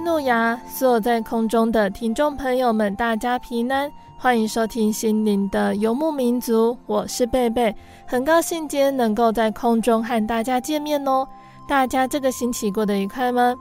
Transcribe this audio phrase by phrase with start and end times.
[0.00, 0.58] 哈利路亚！
[0.66, 6.74] 所有在空中的听众朋友们，大家平安，欢迎收听心灵的游牧民族。
[6.86, 7.74] 我是贝贝，
[8.06, 11.28] 很高兴今天能够在空中和大家见面哦。
[11.68, 13.54] 大家这个星期过得愉快吗？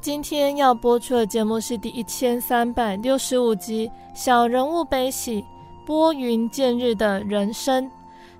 [0.00, 5.44] 今天要播出的节目是第一千三百六十五集《小人物悲喜，
[5.84, 7.84] 拨云见日的人生》。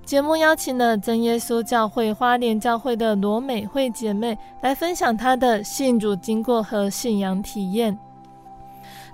[0.04, 7.96] 节目邀请了真耶稣教会花莲教会的罗美惠姐妹来分享她的信主经过和信仰体验。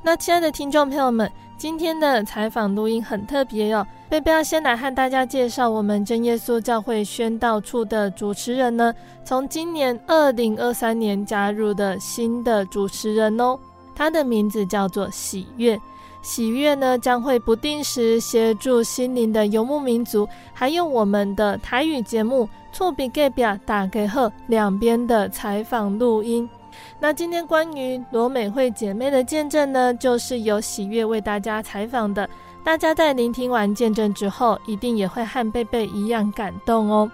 [0.02, 3.86] 那亲爱的听众朋友们，今天的采访录音很特别哟。
[4.08, 8.94] 贝贝要先来和大家介绍我们真耶稣教会宣道处的主持人呢，
[9.24, 13.58] 从今年二零二三年加入的新的主持人哦，
[13.96, 15.78] 他的名字叫做喜悦。
[16.26, 26.50] 喜悦呢，将会不定时协助心灵的游牧民族，还有我们的台语节目《厝边隔壁大家好》两边的采访录音。
[26.98, 32.28] 那今天关于罗美惠姐妹的见证呢，就是由喜悦为大家采访的。
[32.64, 37.08] 大家在聆听完见证之后，一定也会和贝贝一样感动哦。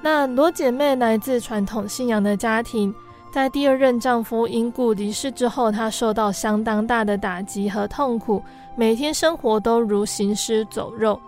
[0.00, 2.92] 那罗姐妹来自传统信仰的家庭。
[3.32, 8.42] 在第二任丈夫因故离世之后，她受到相当大的打击和痛苦，
[8.76, 11.18] 每天生活都如行尸走肉。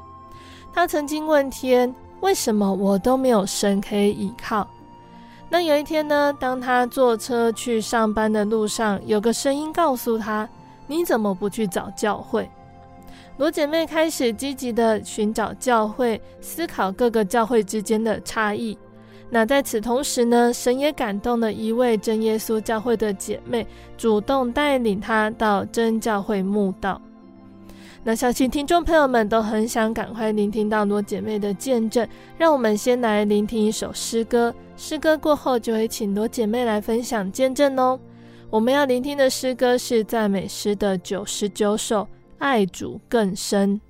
[0.70, 4.69] 她曾经问天：“为什么我都没有神可以依靠？”
[5.48, 10.47] 那有一天呢，当她坐车去上班的路上，有个声音告诉她
[10.87, 12.47] ：“你怎么不去找教会？”
[13.38, 18.76] 罗姐妹开始积极地寻找教会，思考各个教会之间的差异。
[19.30, 27.00] 那在此同时呢，神也感动了一位真耶稣教会的姐妹，主动带领她到真教会墓道。
[28.06, 34.54] 那相信听众朋友们都很想赶快聆听到罗姐妹的见证，让我们先来聆听一首诗歌。
[34.76, 37.98] 诗歌过后，就会请罗姐妹来分享见证哦。
[38.50, 42.02] 我们要聆听的诗歌是赞美诗的九十九首，
[42.38, 43.80] 《爱主更深》。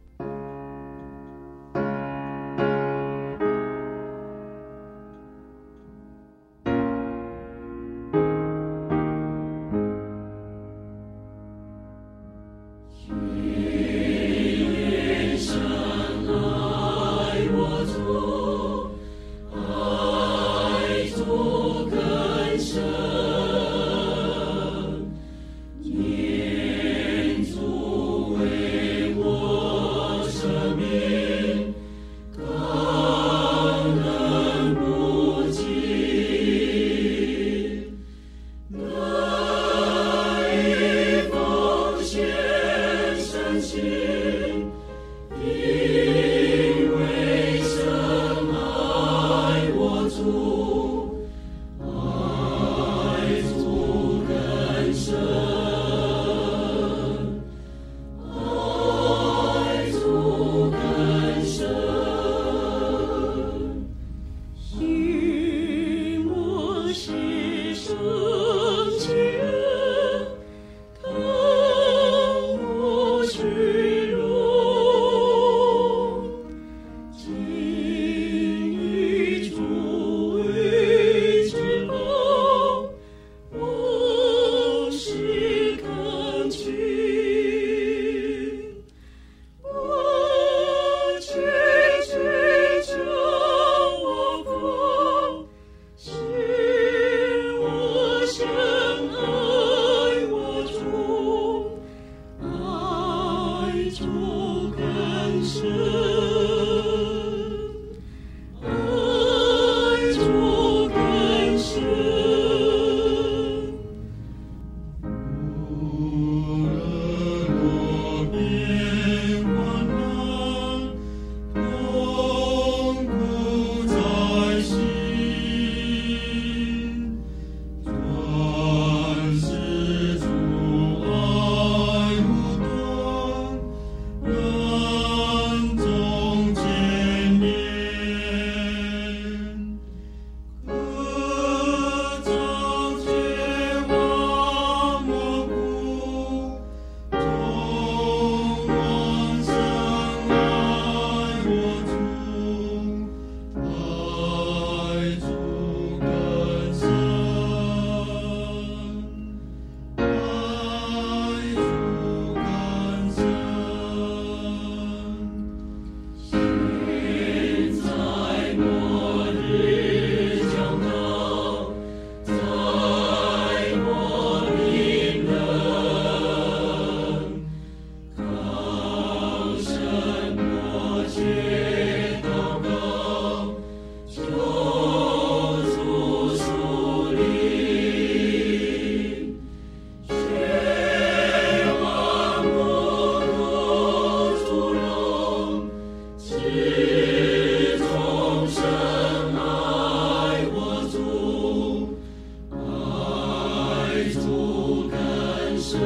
[205.65, 205.81] 神，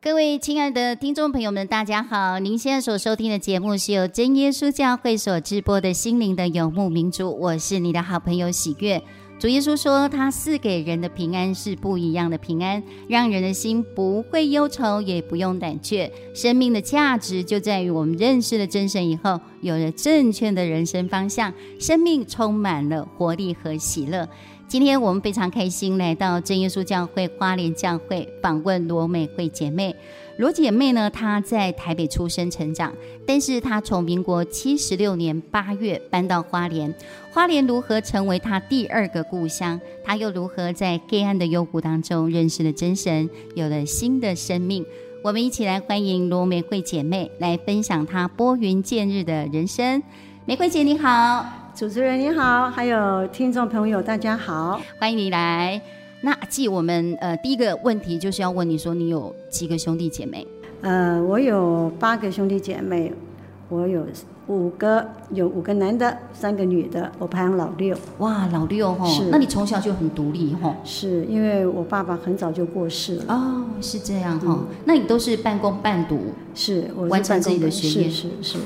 [0.00, 9.00] 各位亲爱的听众朋友们，大家好，您现在所收听的节目是由真耶稣教会所直播的心灵的游牧民族，我是你的好朋友喜悦。
[9.38, 16.10] 主耶稣说，他赐给人的平安是不一样的平安，让人的心不会忧愁，也不用胆怯。
[16.34, 24.26] 生命的价值就在于我们认识了真神以后，有了正确的人生方向，生命充满了活力和喜乐。
[24.66, 29.94] 今天我们非常开心来到真耶稣教会花莲教会访问罗美惠姐妹。
[30.38, 32.92] 罗姐妹呢，她在台北出生成长，
[33.26, 36.94] 但是她从民国七十六年八月搬到花莲。
[37.30, 39.80] 花莲如何成为她第二个故乡？
[40.04, 44.84] 她又如何在黑暗的幽谷当中认识了真神，有了新的生命？
[45.22, 50.02] 我们一起来欢迎罗玫瑰姐妹来分享她拨云见日的人生。
[50.44, 51.44] 玫瑰姐你好。
[51.74, 55.80] 主持人你好，还有听众朋友大家好，欢迎你来。
[56.26, 60.44] 那继我们呃第一个问题就是要问你说你有几个兄弟姐妹？
[60.80, 63.12] 呃，我有八个兄弟姐妹，
[63.68, 64.04] 我有
[64.48, 67.96] 五个，有五个男的，三个女的，我排行老六。
[68.18, 69.26] 哇，老六哈，是。
[69.30, 70.74] 那你从小就很独立哈？
[70.82, 73.32] 是因为我爸爸很早就过世了。
[73.32, 74.46] 哦，是这样哈。
[74.48, 76.18] 嗯、那你都是半工半读，
[76.56, 78.42] 是，我是完成自己的学业，是是。
[78.42, 78.58] 是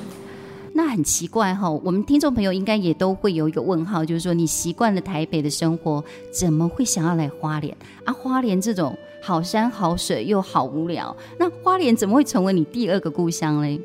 [0.82, 8.10] 那很奇怪哈，我们听众朋友应该也都会有一个问号，就是说你习惯了台北的生活，怎么会想要来花莲啊？
[8.10, 13.78] 花莲这种好山好水又好无聊，那花莲怎么会成为你第二个故乡嘞？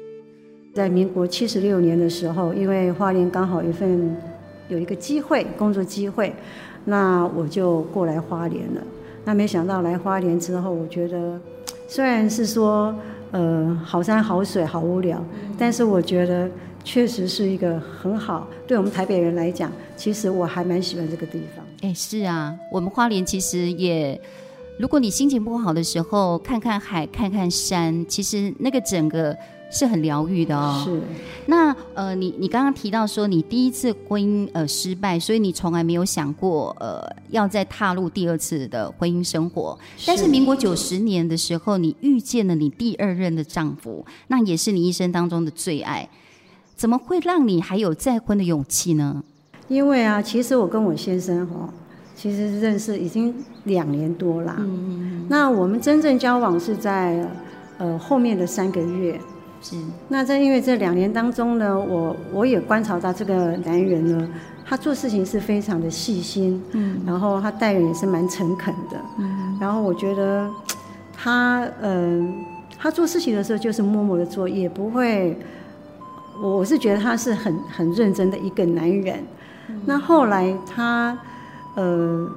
[0.74, 4.16] 在民国七十六年的时候，因为花莲刚好一份
[4.70, 6.34] 有一个机会工作机会，
[6.86, 8.82] 那我就过来花莲了。
[9.26, 11.38] 那没想到来花莲之后，我觉得
[11.90, 12.96] 虽然是说
[13.32, 15.22] 呃好山好水好无聊，
[15.58, 16.50] 但是我觉得。
[16.86, 21.66] 确实是一个很好，对我们台北人来讲，其实我还蛮喜欢这个地方。
[21.82, 24.22] 哎，是啊，我们花莲其实也，
[24.78, 29.36] 如果你心情不好的时候，看看海，看看山，其实那个整个
[29.72, 30.84] 是很疗愈的哦。
[30.86, 31.02] 是。
[31.48, 39.78] 那呃，你你刚刚提到说你第一次婚姻呃失败，所以你从来没有想过呃要再踏入第二次的婚姻生活。
[39.98, 40.06] 是。
[40.06, 46.08] 但是民国九十年的时候，你遇见了你第二任的丈夫，那也是你一生当中的最爱。
[46.76, 49.24] 怎么会让你还有再婚的勇气呢？
[49.68, 51.70] 因为啊，其实我跟我先生哈，
[52.16, 54.56] 其实认识已经两年多了。
[54.60, 55.26] 嗯嗯嗯。
[55.30, 57.26] 那我们真正交往是在
[57.78, 59.20] 呃后面的三个月。
[59.62, 59.76] 是。
[60.10, 64.30] 那在因为这两年当中呢，我我也观察到这个男人呢，
[64.66, 66.62] 他做事情是非常的细心。
[66.74, 67.02] 嗯。
[67.08, 68.98] 然后他待人也是蛮诚恳的。
[69.18, 69.58] 嗯。
[69.60, 70.48] 然后我觉得
[71.12, 72.34] 他嗯、呃，
[72.78, 75.36] 他做事情的时候就是默默的做，也不会。
[76.42, 79.24] 我是觉得他是很很认真的一个男人，
[79.70, 81.18] 嗯、那后来他，
[81.76, 82.28] 呃，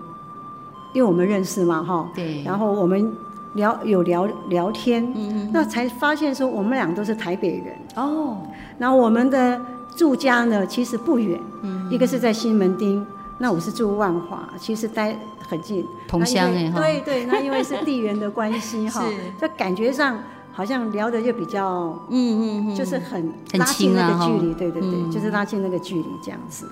[0.93, 3.13] 因为我们认识嘛，哈，对，然后我们
[3.55, 7.75] 聊有聊聊天，嗯嗯，那才发现说我们俩都是台北人。
[7.97, 8.39] 哦，
[8.79, 9.61] 然后我们的
[9.97, 13.05] 住家呢其实不远，嗯，一个是在西门町，
[13.39, 19.05] 那我是住万华，其实待很近，同乡哎，对对，那因为是地缘的关系哈，
[19.41, 20.19] 就感觉上。
[20.59, 26.69] 好像聊的就比较，嗯嗯嗯，就是很拉近那个距离，对对对，嗯、就是拉近那个距离这样子。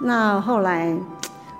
[0.00, 0.96] 那后来，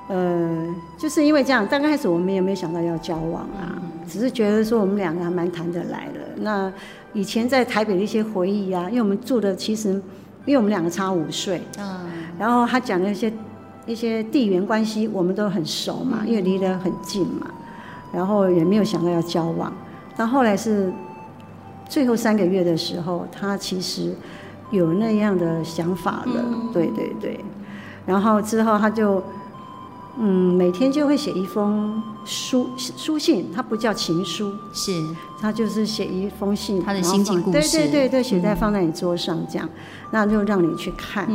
[0.09, 6.21] 呃，就是因为这样，刚开始我们也没有想到要交往啊，嗯、只是觉得说我们两个还蛮谈得来的。
[6.37, 6.73] 那
[7.13, 9.91] 以前在台北的一些回忆啊，因为我们住的其实，
[10.47, 13.31] 因为我们两个差五岁，嗯，然后他讲的一些
[13.85, 17.47] 一些地缘关系，我们都很熟嘛，因为离得很近嘛，
[18.15, 19.71] 然后也没有想到要交往，
[20.17, 20.91] 但后来是。
[21.91, 24.15] 最后三个月的时候，他其实
[24.71, 27.45] 有那样的想法了，嗯、对对对。
[28.07, 29.21] 然后之后他就，
[30.17, 34.93] 嗯，每天就会写一封书书信，他不叫情书，是，
[35.41, 41.27] 他就是写一封信，他的心情故事，对对对对，写在放在你桌上这样，嗯、那就让你去看，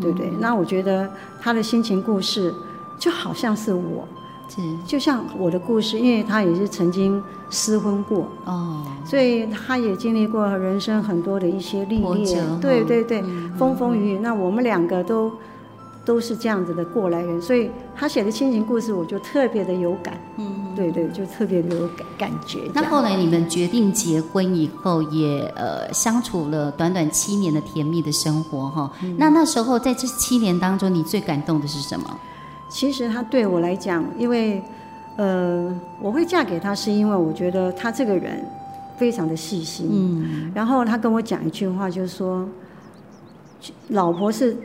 [0.00, 0.32] 对对。
[0.40, 1.08] 那我觉得
[1.40, 2.52] 他的心情故事
[2.98, 4.06] 就好像是我。
[4.54, 8.28] 是，就像我的故事，因为他也是曾经失婚过。
[8.44, 14.18] 哦，所以他也经历过人生很多的一些历练，对对对，嗯、风风雨雨。
[14.18, 15.32] 那我们两个都
[16.04, 22.58] 都是这样子的过来人，所以他写的亲情故事，我就特别的有感，嗯，对对，就特别的有感感觉。
[22.74, 28.92] 那后来你们决定结婚以后也，也呃相处了短短七年的甜蜜的生活哈。
[29.02, 32.18] 嗯、那那时候在这七年当中，你最感动的是什么？
[32.72, 34.62] 其实他对我来讲，因为，
[35.16, 38.42] 呃，我会嫁给他，是因为我觉得他这个人
[38.96, 39.88] 非常的细心。
[39.92, 40.50] 嗯。
[40.54, 42.48] 然后他跟我讲一句话，就是说，
[43.88, 44.56] 老婆是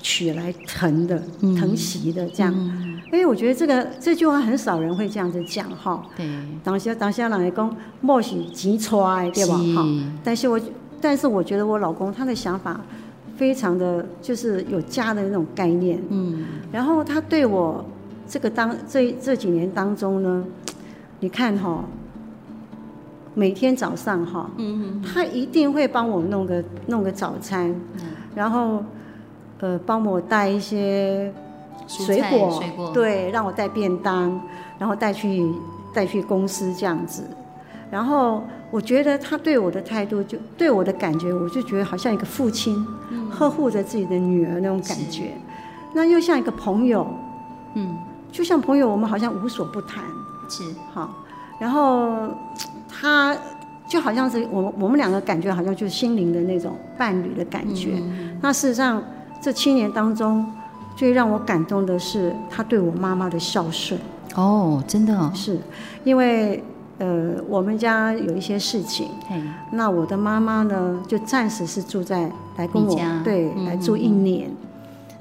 [0.00, 2.52] 娶来疼的，疼惜的这样。
[2.56, 2.98] 嗯。
[3.12, 6.02] 哎，我觉得这个这句话很少人会这样子讲哈。
[6.16, 6.26] 对。
[6.64, 9.58] 当下当下人讲莫许急揣，对吧？
[9.76, 9.86] 哈。
[10.24, 10.58] 但是我
[11.02, 12.80] 但是我觉得我老公他的想法
[13.42, 16.00] 非常的就是有家的那种概念。
[16.10, 16.44] 嗯。
[16.70, 17.84] 然后他对我
[18.28, 20.44] 这个当这这几年当中呢，
[21.18, 21.84] 你看哈，
[23.34, 28.00] 每天早上哈，嗯，他一定会帮我弄个弄个早餐，嗯，
[28.32, 28.84] 然后
[29.58, 31.32] 呃帮我带一些。
[31.88, 34.40] 水果，水果对，让我带便当，
[34.78, 35.44] 然后带去
[35.92, 37.24] 带去公司这样子。
[37.90, 42.84] 然后我觉得他对我的态度，就对我的感觉，我就觉得好像一个父亲
[43.30, 45.24] 呵护着自己的女儿那种感觉。
[45.24, 45.30] 是
[45.94, 47.06] 那又像一个朋友，
[47.74, 47.94] 嗯，
[48.32, 50.02] 就像朋友，我们好像无所不谈。
[50.48, 51.14] 是，好。
[51.60, 52.28] 然后
[52.88, 53.36] 他
[53.86, 58.00] 就好像是我们我们两个感觉好像就是心灵的那种伴侣的感觉。
[58.00, 59.00] 嗯、那事实上
[59.40, 60.44] 这七年当中。
[60.94, 63.98] 最让我感动的是他对我妈妈的孝顺
[64.34, 65.58] 哦，真的、哦、是，
[66.04, 66.62] 因为
[67.02, 69.08] 呃我们家有一些事情，
[69.72, 73.20] 那我的妈妈呢就暂时是住在来跟我家。
[73.24, 74.56] 对、嗯、来住一年，嗯、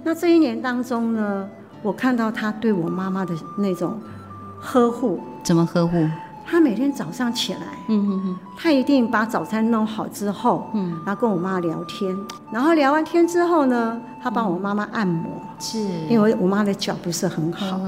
[0.04, 1.50] 那这一年当中呢，
[1.82, 3.98] 我看到她对我妈妈的那种
[4.60, 5.98] 呵护，怎么呵护？
[6.44, 12.14] 他每天早上起来，嗯嗯嗯，他一定把早餐弄好之后，嗯，然后跟我妈聊天，
[12.52, 17.80] 然后聊完天之后呢，他帮我妈妈按摩，是，因为我妈的脚不是很好，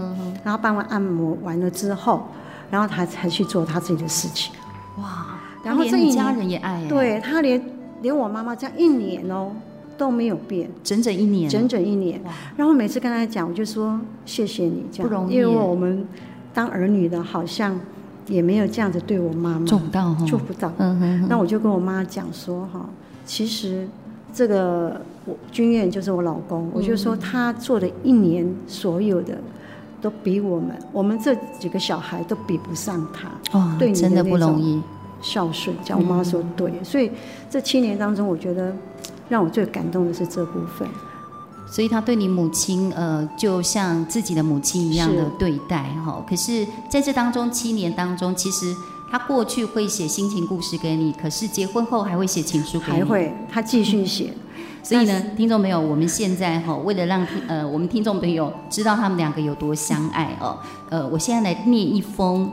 [0.45, 2.25] 然后帮我按摩完了之后，
[2.69, 4.53] 然后他才去做他自己的事情，
[4.97, 7.61] 哇，然后这一家人也爱，对他连
[8.01, 9.51] 连我妈妈这样一年哦
[9.97, 12.21] 都没有变，整整一年，整整一年，
[12.57, 15.09] 然后每次跟他讲，我就说谢谢你，这样。
[15.09, 16.07] 不容易，因为我们
[16.53, 17.79] 当儿女的好像。
[18.27, 19.65] 也没有这样子对我妈妈。
[19.65, 20.71] 做不到哈，做不到。
[20.77, 22.89] 嗯哼，那我就跟我妈讲说哈，
[23.25, 23.85] 其实
[24.33, 29.37] 这个我君燕就是我老公，我就说他做了一年所有的
[30.03, 33.57] 都比我们，我们这几个小孩都比不上他。
[33.57, 34.81] 哦，对，真的不容易。
[35.21, 37.09] 孝顺，叫我妈说对，所以
[37.49, 38.75] 这七年当中，我觉得
[39.29, 40.85] 让我最感动的是这部分。
[41.65, 46.21] 所以他对你母亲，呃，就像自己的母亲一样的对待哈。
[46.29, 48.75] 可是在这当中七年当中，其实
[49.09, 52.99] 他过去会写心情故事给你，可是结婚后还会写情书给你。
[52.99, 54.33] 还会，他继续写。
[54.81, 60.57] 所以呢，听众朋友，我们现在哈，为了让呃我们听众朋友知道他们两个有多相爱哦，
[60.89, 62.51] 呃，我现在来念一封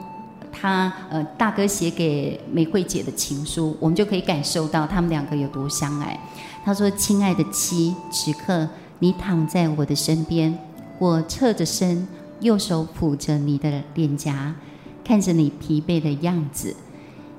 [0.53, 6.19] 他呃大哥写给玫瑰姐的情书，我们就可以感受到他们两个有多相爱。
[6.65, 8.69] 他说：“亲爱的妻，此刻。”
[9.03, 10.55] 你躺在我的身边，
[10.99, 12.07] 我侧着身，
[12.41, 14.55] 右手抚着你的脸颊，
[15.03, 16.77] 看着你疲惫的样子，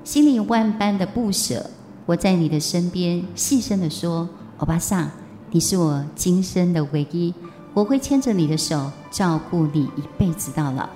[0.02, 1.64] 心里万般的不舍。
[2.04, 4.28] 我在你的身边，细声的说
[4.62, 5.10] ：“欧巴桑，
[5.50, 7.34] 你是我今生的唯一，
[7.74, 10.88] 我会牵着你的手，照顾你一辈子到老。”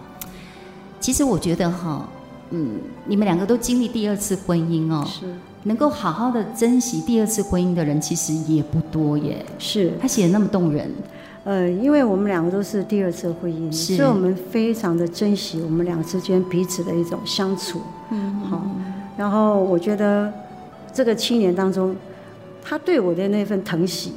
[1.01, 2.09] 其实我觉得哈，
[2.51, 5.05] 嗯，你们两个都经历第二次婚姻哦。
[5.05, 5.27] 是。
[5.65, 9.45] 能够好好的珍惜第二次婚姻的人，其实也不多耶。
[9.59, 10.89] 是，他写的那么动人。
[11.43, 17.81] 呃，因为我们两个都是第二次婚姻，是所以我们非常的珍惜我们俩之间彼此的一种相处。
[18.11, 18.63] 嗯，好。
[19.17, 20.33] 然后我觉得
[20.93, 21.97] 这个七年当中，
[22.69, 24.13] 他对我的那份疼惜，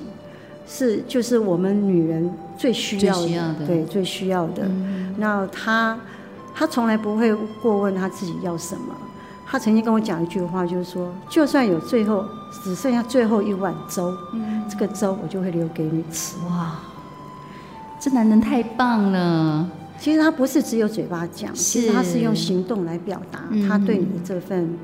[0.67, 4.63] 是就是我们女人最需要的，对，最需要的。
[4.63, 5.97] 嗯，那他
[6.55, 8.95] 他从来不会过问他自己要什么。
[9.45, 12.23] 他曾经跟我讲一句话，就是说，就算有最后
[12.63, 16.35] 只剩下最后一碗粥，嗯、这个粥我就会留给你吃。
[16.47, 16.79] 哇，
[17.99, 19.67] 这男人太棒了！
[19.99, 24.77] 其实他不是只有嘴巴讲，其实他是用行动来表达他对你的这份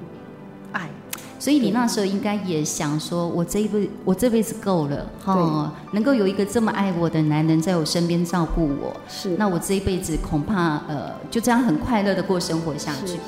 [1.46, 5.94] 所以你那时候应该也想说，我这一辈我这辈子够了哈，对。
[5.94, 9.30] 能够有一个这么爱我的男人在我身边照顾我，是。
[9.38, 13.20] 那我这一辈子恐怕呃就这样很快乐的过生活下去。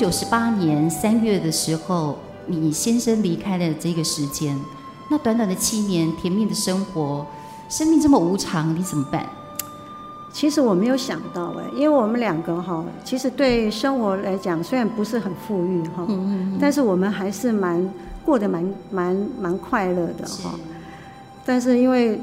[0.00, 2.16] 九十八年三月的时候，
[2.46, 4.58] 你先生离开了这个时间，
[5.10, 7.26] 那短短的七年甜蜜的生活，
[7.68, 9.26] 生命这么无常，你怎么办？
[10.32, 17.86] 其实我没有想到哎，因为我们两个哈，其实对生活来讲虽然不是很富裕哈，嗯嗯嗯，但是我们还是蛮
[18.24, 20.52] 过得蛮蛮蛮快乐的哈。
[20.56, 20.62] 是
[21.44, 22.18] 但是因为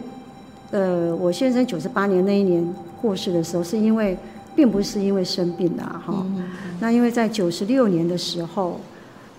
[0.71, 4.17] 呃，我先生九十八年那一年过世的时候，是因为。
[4.57, 6.43] 并不是因为生病的哈，嗯、
[6.79, 8.81] 那因为在九十六年的时候，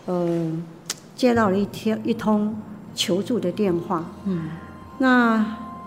[0.07, 0.52] 呃，
[1.16, 2.54] 接到了一天一通
[2.94, 4.04] 求助的电话。
[4.26, 4.50] 嗯，
[4.98, 5.44] 那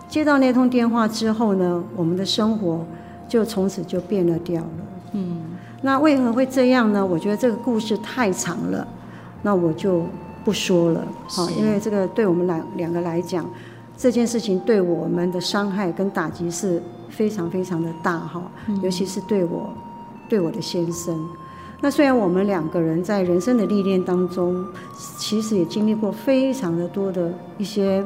[0.10, 2.86] 接到那通电话之后呢，我们的生活
[3.30, 4.70] 就从此就变了调了。
[5.14, 5.38] 嗯，
[5.82, 7.06] 那为何会这样呢？
[7.06, 8.86] 我觉得这个故事太长了，
[9.44, 10.04] 那我就
[10.44, 11.08] 不说了。
[11.30, 13.50] 好，因为这个对我们两两个来讲，
[14.02, 18.42] 这件事情对我们的伤害跟打击是非常非常的大哈，
[18.82, 19.70] 尤其是对我
[20.28, 21.24] 对我的先生。
[21.80, 24.66] 那虽然我们两个人在人生的历练当中，
[25.20, 28.04] 其实也经历过非常的多的一些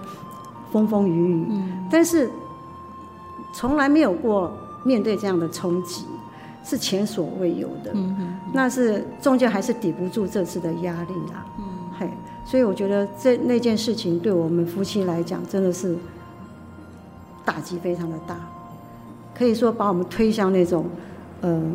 [0.70, 2.30] 风风雨雨，嗯，但是
[3.54, 4.52] 从来没有过
[4.84, 6.04] 面对这样的冲击，
[6.62, 7.92] 是前所未有的。
[7.94, 11.46] 嗯，那是终究还是抵不住这次的压力啊。
[12.46, 15.98] 所以我觉得这那件事情对我们夫妻来讲，真的是
[17.44, 18.38] 打击非常的大，
[19.34, 20.86] 可以说把我们推向那种，
[21.42, 21.72] 嗯、呃。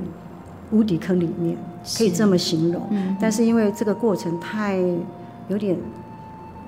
[0.73, 1.59] 无底坑里面
[1.99, 4.79] 可以这么形容，嗯，但是因为这个过程太
[5.49, 5.77] 有点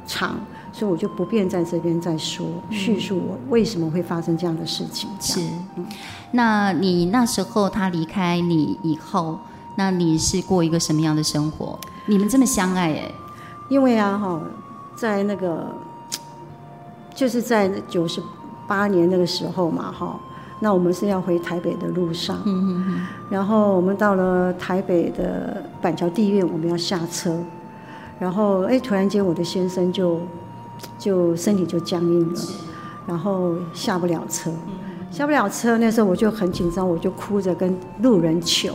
[0.05, 0.35] 长，
[0.73, 5.09] 所以我就不便在这边再说叙述我为什么会发生这样的事情。
[5.21, 5.41] 是，
[6.33, 9.39] 那你那时候他离开你以后，
[9.77, 11.79] 那你是过一个什么样的生活？
[12.07, 13.13] 你们这么相爱哎？
[13.69, 14.41] 因为啊哈，
[14.95, 15.67] 在那个
[17.15, 18.23] 就是在九十
[18.67, 20.19] 八年那个时候嘛哈。
[20.65, 27.37] 那我们是要回台北的路上，嗯嗯，然后我们到了台北的板桥地院，我们要下车，
[28.21, 30.21] 然后哎，突然间我的先生就
[30.97, 32.41] 就身体就僵硬了，
[33.09, 34.53] 然后下不了车，
[35.11, 38.73] 下不了车，那时候我就很紧张，我就哭着跟路人求，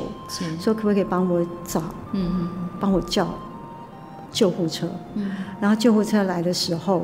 [0.59, 1.79] 说可不可以帮我找，
[2.11, 2.49] 嗯嗯，
[2.81, 3.25] 帮我叫
[4.37, 7.03] 救护车，嗯，然后救护车来的时候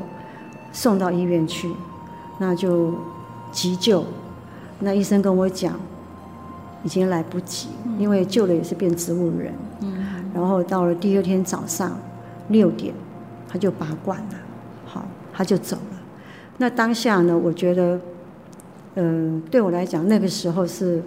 [0.72, 1.68] 送到医院去，
[2.38, 2.94] 那就
[3.50, 4.04] 急救。
[4.78, 5.74] 那医生跟我讲，
[6.84, 9.52] 已经来不及，因为救了也是变植物人。
[9.80, 11.98] 嗯，然后到了第二天早上
[12.50, 12.94] 六点，
[13.48, 14.34] 他就拔罐了，
[14.86, 15.98] 好，他就走了。
[16.58, 17.98] 那当下呢，我觉得，
[18.94, 21.02] 嗯、呃，对我来讲，那个时候是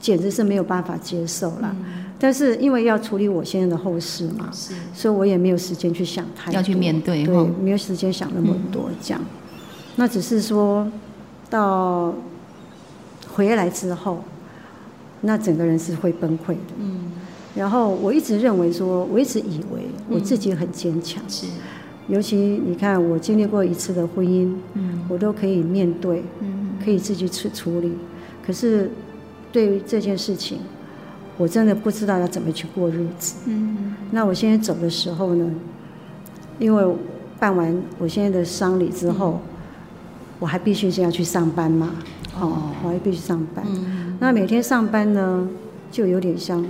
[0.00, 1.76] 简直是没有办法接受了。
[1.78, 9.20] 嗯、但是因为要处理我现在的后事嘛，是，所以我也没有时间去想太多，要去面对，对，没有时间想那么多，这样。
[9.22, 9.26] 嗯、
[9.96, 10.86] 那只是说
[11.48, 12.14] 到。
[13.36, 14.22] 回来之后，
[15.22, 16.74] 那整个人是会崩溃的。
[16.78, 17.10] 嗯，
[17.56, 21.20] 然后我一直认为说，我一直以为我自己很坚强。
[21.28, 21.48] 是，
[22.06, 27.94] 尤其你看，我经历过一次的婚姻，嗯，我都可以面对，嗯，可以自己去处理。
[28.46, 28.88] 可是，
[29.50, 30.58] 对于这件事情，
[31.36, 33.36] 我真的不知道要怎么去过日子。
[33.46, 35.50] 嗯，那我现在走的时候呢，
[36.58, 36.96] 因为
[37.38, 39.40] 办完我现在的丧礼之后，
[40.38, 41.90] 我还必须是要去上班嘛。
[42.40, 43.64] 哦，我还必须上班。
[43.68, 45.48] 嗯、那每天上班呢，
[45.90, 46.64] 就有点像，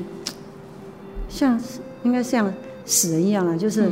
[1.29, 1.59] 像
[2.03, 2.53] 应该像
[2.85, 3.90] 死人一样啊，就是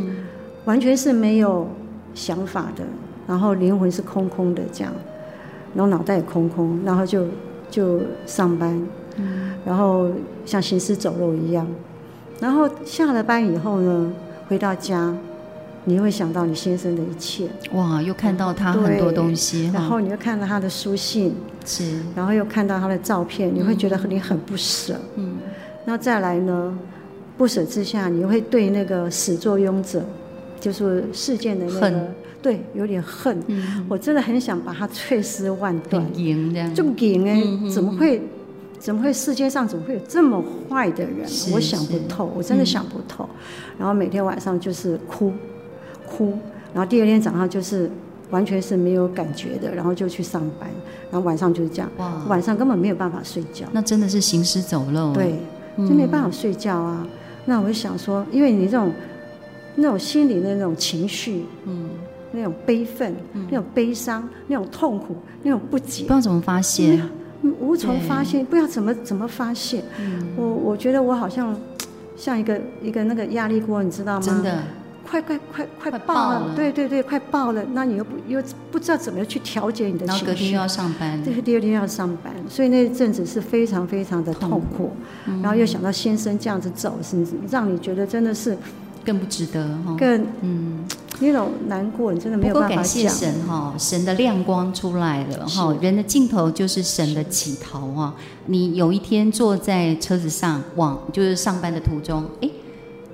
[0.66, 1.66] 完全是没有
[2.14, 2.84] 想法的，
[3.26, 4.92] 然后灵魂是空空的这样，
[5.74, 7.26] 然后脑袋也空空，然后就
[7.70, 8.78] 就上班，
[9.16, 10.10] 嗯、然后
[10.44, 11.66] 像行尸走肉一样，
[12.40, 14.12] 然后下了班以后呢，
[14.48, 15.14] 回到家。
[15.84, 18.00] 你会想到你先生的一切，哇！
[18.00, 25.38] 又看到他很多东西，然后你又看到他的书信，是，然后又看到他的照片，你会觉得你很不舍，嗯。
[25.84, 26.78] 那再来呢？
[27.36, 30.00] 不舍之下，你会对那个始作俑者，
[30.60, 33.36] 就是事件的那个，恨对，有点恨。
[33.48, 37.42] 嗯，我真的很想把他碎尸万段，赢这样，就赢哎！
[37.68, 38.22] 怎么会？
[38.82, 39.12] 怎么会？
[39.12, 41.20] 世界上怎么会有这么坏的人？
[41.54, 43.28] 我想不透，我真的想不透。
[43.78, 45.32] 然后每天晚上就是哭。
[46.04, 46.36] 哭，
[46.74, 47.88] 然后第二天早上就是
[48.30, 50.68] 完全是没有感觉的，然后就去上班，
[51.10, 53.64] 然后晚上就是这样，哇晚上根本没有办法睡觉。
[53.72, 55.14] 那真的是行尸走肉。
[55.14, 55.38] 对，
[55.78, 56.98] 就没办法睡觉啊。
[57.02, 57.10] 嗯、
[57.46, 58.92] 那我就想说，因为你这种
[59.76, 61.88] 那种心里的那种情绪，嗯，
[62.30, 67.00] 那种悲愤，嗯、那种悲伤，那种痛苦，那种不解，不知道怎么发泄，
[67.42, 69.82] 无从发泄，对不知道怎么怎么发泄。
[69.98, 71.56] 嗯、我我觉得我好像
[72.16, 74.20] 像一个一个那个压力锅，你知道吗？
[74.20, 74.62] 真的。
[75.04, 76.40] 快快快快爆了！
[76.40, 77.62] 爆了对对对，快爆了！
[77.74, 80.06] 那你又不又不知道怎么去调节你的情绪。
[80.06, 81.22] 然后隔天又要上班。
[81.22, 84.92] 对，第二天要上班，所以那阵子是非常非常的痛苦。
[85.26, 88.56] 嗯、然后又想到先生这样子走，是让你觉得真的是
[89.04, 89.96] 更不值得哈。
[89.98, 90.78] 更嗯，
[91.22, 92.76] 那种难过，你真的没有办法讲。
[92.76, 98.14] 感谢神哈，神的亮光出来了哈，是人的尽头就是神的起头啊！
[98.18, 102.50] 是你有一天坐在车子上往就是上班的途中，哎。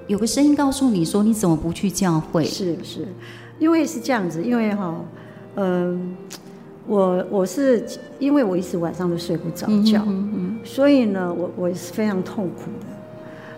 [0.06, 3.06] 有个声音告诉你说：“你怎么不去教会？”是是，
[3.58, 4.94] 因为是这样子，因为哈，
[5.56, 6.16] 嗯，
[6.86, 7.86] 我我是
[8.18, 12.86] 因为我一直晚上都睡不着觉，嗯哼嗯，所以呢，我我是非常痛苦的。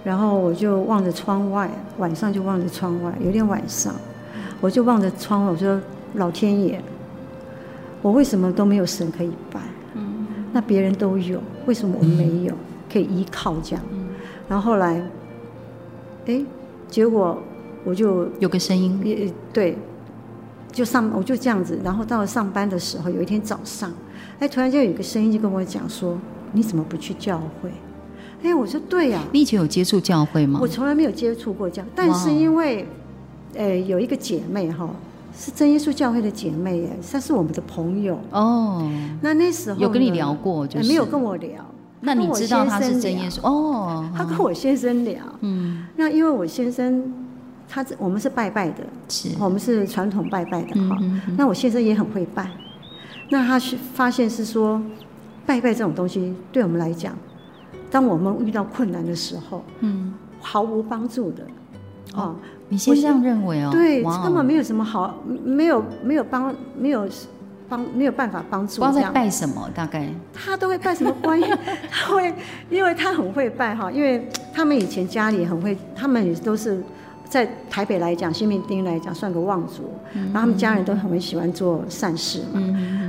[0.02, 3.94] 然后我就望着窗外，晚上就望着窗外，有点晚上，
[4.60, 5.80] 我就望着窗外，我说
[6.14, 6.80] 老天爷，
[8.02, 9.60] 我为什么都没有神可以拜？
[9.94, 12.54] 嗯，那别人都有，为什么我没有
[12.92, 13.84] 可以依靠这样？
[14.48, 15.02] 然后后来，
[16.26, 16.44] 哎，
[16.88, 17.38] 结果
[17.84, 19.78] 我就有个声音，也对，
[20.72, 23.90] 就上我就这样子，然后到了上班的时候，有一天早上，
[24.40, 26.18] 哎，突然间有一个声音就跟我讲说，
[26.52, 27.70] 你怎么不去教会？
[28.42, 29.28] 哎，我说对呀、啊。
[29.32, 30.58] 你以前有接触教会吗？
[30.62, 32.86] 我从来没有接触过教，但是因为，
[33.54, 34.88] 呃，有一个姐妹哈，
[35.36, 38.18] 是真耶稣教会的姐妹，哎，她是我们的朋友。
[38.30, 38.90] 哦。
[39.20, 40.88] 那那时候有跟你聊过，就是。
[40.88, 41.64] 没有跟我聊。
[42.02, 43.46] 那你知道他是真耶稣？
[43.46, 44.10] 哦？
[44.16, 47.12] 他跟我先生聊，嗯，那因为我先生
[47.68, 50.96] 他我们是拜拜的，是，我们是传统拜拜的哈。
[51.36, 52.50] 那我先生也很会拜，
[53.28, 54.80] 那他是发现是说，
[55.44, 57.14] 拜拜这种东西对我们来讲。
[57.90, 61.46] 当我们遇到困难的时候，嗯，毫无帮助的，
[62.14, 62.34] 哦，
[62.68, 63.70] 你先这样认为哦？
[63.70, 67.08] 对，根本没有什么好，没有没有帮，没有
[67.68, 68.80] 帮，没有办法帮助。
[68.80, 69.68] 光在拜什么？
[69.74, 71.46] 大概他都会拜什么观音？
[71.90, 72.34] 他会，
[72.68, 76.82] 因为他很会拜哈，因为他们以前家里很会，他们也都是
[77.28, 82.60] 在台北来讲，新民町来讲算个望族，然后他们家人都很喜欢做善事嘛，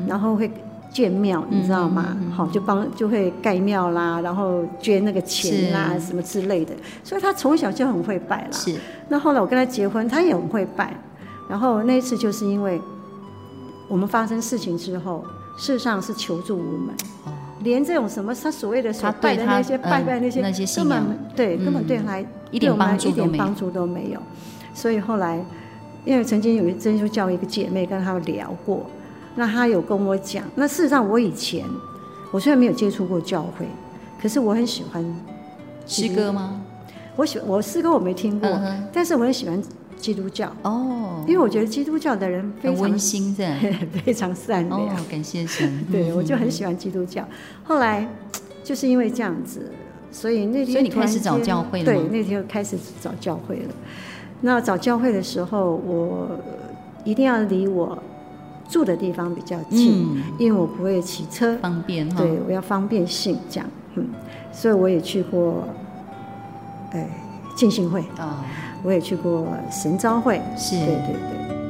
[0.07, 0.51] 然后会。
[0.93, 2.17] 建庙，你知道吗？
[2.35, 6.73] 好、嗯，就帮就会盖庙啦，然后捐那个钱啦，什么之类的。
[7.03, 8.47] 所以他从小就很会拜啦。
[8.51, 8.75] 是。
[9.07, 10.93] 那后来我跟他结婚，他也很会拜。
[11.49, 12.79] 然后那一次就是因为
[13.87, 15.23] 我们发生事情之后，
[15.57, 16.95] 事实上是求助无门。
[17.25, 17.31] 哦。
[17.63, 24.19] 连这种什么他所谓的所拜的那些拜拜那些那些根本对根本对他一点帮助一点帮助都没有。
[24.73, 25.39] 所以后来，
[26.03, 28.85] 因为曾经有一真就叫一个姐妹跟他聊过。
[29.35, 31.65] 那他有跟我讲，那事实上我以前，
[32.31, 33.65] 我虽然没有接触过教会，
[34.21, 35.03] 可是我很喜欢
[35.87, 36.61] 诗歌吗？
[37.15, 39.61] 我喜我诗歌我没听过，嗯、但是我很喜欢
[39.97, 43.55] 基督教哦，因为我觉得基督教的人非常温馨的，
[44.03, 44.81] 非常善良。
[44.81, 45.69] 哦，感谢神。
[45.91, 47.27] 对，我就很喜欢基督教。
[47.63, 48.07] 后来
[48.63, 49.71] 就是因为这样子，
[50.11, 51.85] 所以那天所以你开始找教会了。
[51.85, 53.73] 对，那天就开始找教会了。
[54.39, 56.29] 那找教会的时候，我
[57.03, 58.01] 一定要离我。
[58.71, 62.21] 住的地方比较近，嗯、因为我不会骑车，方便哈。
[62.21, 64.07] 对，我要方便性这样，嗯，
[64.53, 65.67] 所以我也去过，
[66.91, 67.05] 哎，
[67.53, 68.45] 浸信会啊，哦、
[68.81, 71.60] 我也去过神召会，是，对对对。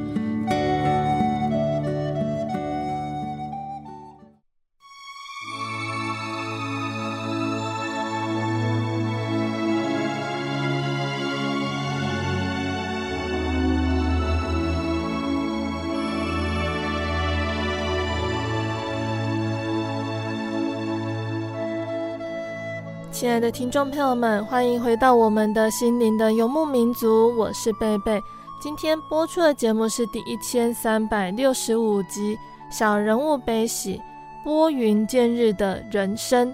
[23.12, 28.20] 亲爱的听众朋友们，欢迎回到我们的心灵的游牧民族，我是贝贝。
[28.58, 32.34] 今天播出的节目是第一千三百六十五集
[32.74, 34.00] 《小人物悲喜
[34.42, 36.48] 拨云见日的人生》。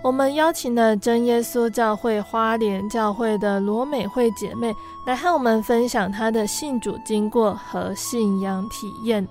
[0.00, 4.72] 我们邀请了真耶稣教会花莲教会的罗美惠姐妹
[5.04, 9.26] 来和我们分享她的信主经过和信仰体验。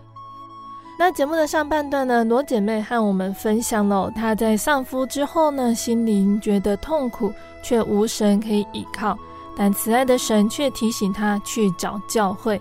[1.00, 7.32] 那节目的上半段呢，罗姐妹和我们分享了她在丧夫之后呢，心灵觉得痛苦，
[7.62, 9.16] 却无神可以依靠，
[9.56, 12.60] 但慈爱的神却提醒她去找教会。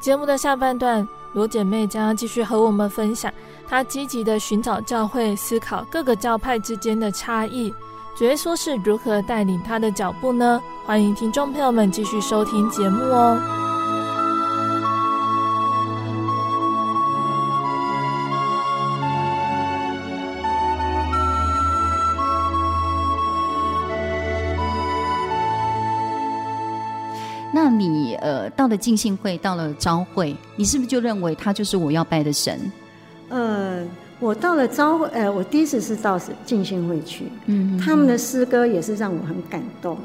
[0.00, 3.32] 节目的下半段，罗姐妹将要继续和我们分享
[3.68, 7.74] 她积极的寻找教会，思考各个教派之间的差异，
[8.16, 10.62] 主耶稣是如何带领她的脚步呢？
[10.86, 13.73] 欢迎听众朋友们继续收听节目哦。
[28.56, 32.58] 到了浸信会，到了朝会，你是不是就认为他就是我要拜的神？
[33.28, 33.82] 呃，
[34.20, 39.98] 我到了朝会，呃，我第一次是到浸信会去，嗯，他们的诗歌也是让我很感动。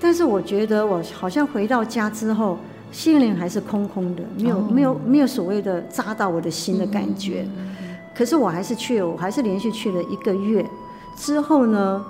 [0.00, 2.58] 但是我觉得我好像回到家之后，
[2.90, 7.46] 心灵还是空空的，没有、哦、没有没有所谓的扎到我的心的感觉。
[7.58, 7.74] 嗯、
[8.14, 10.64] 可是我还是去了，我还是连续去了一个月。
[11.16, 12.02] 之后呢，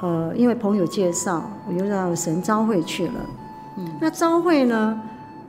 [0.00, 3.12] 呃，因为朋友介绍，我又到神召会去了。
[3.76, 5.00] 嗯那召会呢？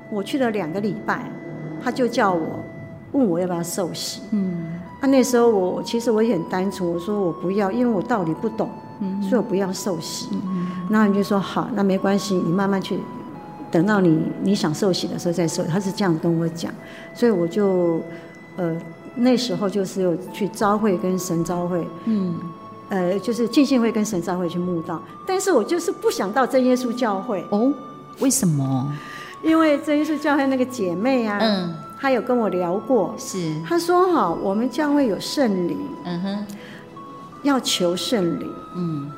[0.09, 1.29] 我去了两个礼拜，
[1.83, 2.63] 他就叫我
[3.11, 4.21] 问我要不要受洗。
[4.31, 8.69] 嗯，啊，那时候我其实我也很单纯，我说我不要，因为我道理不懂，
[8.99, 10.29] 嗯，所以我不要受洗。
[10.31, 12.99] 嗯，那你就说好，那没关系，你慢慢去，
[13.71, 15.63] 等到你你想受洗的时候再受。
[15.63, 16.73] 他是这样跟我讲，
[17.13, 18.01] 所以我就
[18.57, 18.75] 呃
[19.15, 22.35] 那时候就是有去召会跟神召会，嗯，
[22.89, 27.71] 呃，就是浸信会跟神召会去慕道，但是我就是不想到真耶稣教会哦。
[28.19, 28.93] 为什么？
[29.43, 33.54] 因为真耶稣教会那个姐妹啊，嗯，她有跟我聊过，是。
[33.67, 36.45] 她说哈，我们教会有圣灵，嗯哼，
[37.43, 39.12] 要求圣灵，嗯，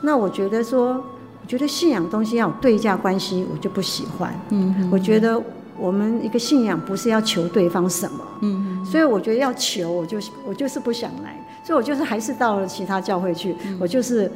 [0.00, 0.94] 那我觉得说，
[1.42, 5.40] 我觉得信仰东西要有对价关系，我就不喜欢，嗯哼，我觉得
[5.76, 11.36] 我们一个信仰不是要求对方什么，嗯哼，所以我觉得要求，我就我就是不想来。
[11.64, 14.30] 所以我就是还是到了其他教会去，嗯、我就是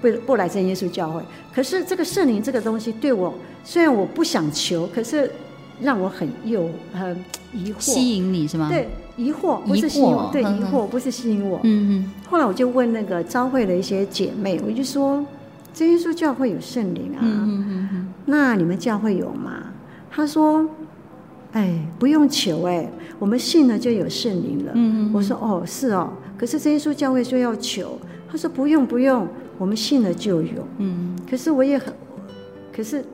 [0.00, 1.20] 不不来真耶稣教会。
[1.52, 5.30] 可是这个圣灵这个东西对我，虽然我不想求，可是
[5.80, 7.16] 让我很诱很
[7.52, 7.80] 疑惑。
[7.80, 8.68] 吸引你是吗？
[8.68, 11.60] 对，疑惑不是吸引我，对，疑惑不是吸引我。
[11.62, 12.12] 嗯嗯。
[12.28, 15.24] 后来我就问那个召会的一些姐妹，我就说
[15.72, 19.72] 真耶稣教会有圣灵啊，嗯嗯嗯，那你们教会有吗？
[20.10, 20.68] 她说。
[21.52, 24.70] 哎，不用求哎，我们信了就有圣灵了。
[24.76, 25.10] 嗯嗯。
[25.12, 26.12] 我说哦，是哦。
[26.38, 27.98] 可是真耶稣教会说要求，
[28.30, 29.26] 她说不用不用，
[29.58, 30.64] 我们信了就有。
[30.78, 31.18] 嗯。
[31.28, 31.92] 可是我也很，
[32.72, 33.04] 可是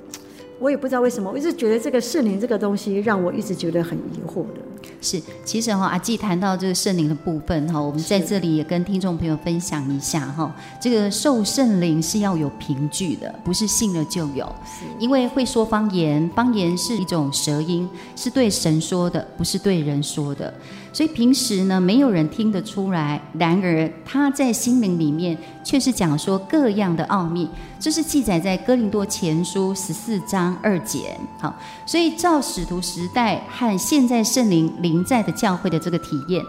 [0.58, 4.60] 我也不知道为什么，我一直觉得这个圣灵这个东西让我一直觉得很疑惑的。
[5.00, 14.46] 是，其实哈，阿季谈到这个圣灵的部分哈，我们在这里也跟听众朋友分享一下哈，这个受圣灵是要有凭据的，不是信了就有。
[14.64, 20.52] 是，因为会说方言，方言是一种舌音，是对神说的，不是对人说的。
[20.96, 23.20] 所以平时呢，没有人听得出来。
[23.34, 27.46] 然而他在心灵里面却是讲说各样的奥秘，
[27.78, 31.14] 这是记载在哥林多前书十四章二节。
[31.38, 31.54] 好，
[31.84, 36.42] 所以照使徒时代和现在圣灵临在的教会的这个体验，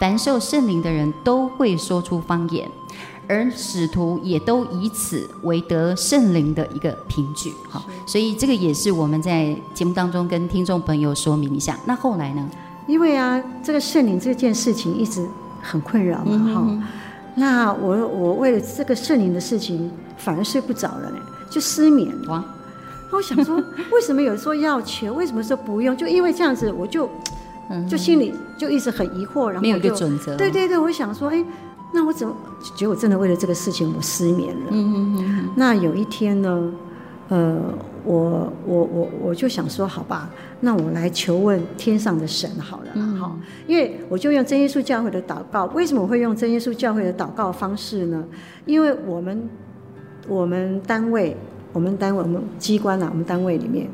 [0.00, 2.68] 凡受圣灵的人都会说出方言，
[3.28, 7.52] 而使徒也都以此为得圣灵的一个凭据。
[7.70, 11.78] 好，所以这个也是我们在节目当中跟听众朋友说明一下。
[11.86, 12.50] 那后来呢？
[12.86, 15.24] 因为啊，这个圣灵这件事情一直
[15.62, 16.82] 很困扰嘛，哈、嗯。
[17.34, 21.16] 那我我为了这个圣灵的事情，反而睡不着了呢，
[21.48, 22.44] 就失眠哇。
[23.10, 23.56] 我想说，
[23.92, 25.96] 为什么有时候要求，为什么说不用？
[25.96, 27.08] 就因为这样子，我就
[27.88, 30.36] 就心里就一直很疑惑，然后没有一个准则。
[30.36, 31.44] 对对对，我想说，哎，
[31.92, 32.34] 那我怎么
[32.74, 34.66] 觉得我真的为了这个事情我失眠了？
[34.70, 35.48] 嗯嗯嗯。
[35.54, 36.72] 那有一天呢，
[37.28, 37.60] 呃。
[38.04, 45.66] 我我我我就想说，好吧，那我来求问天上的神好了，好、嗯，因为我就用真耶稣教会的祷告。
[45.66, 48.24] 为什么我会用真耶稣教会的祷告方式呢？
[48.66, 49.48] 因为我们
[50.26, 51.36] 我们单位，
[51.72, 53.88] 我们单位，我们机关啊，我们单位里面，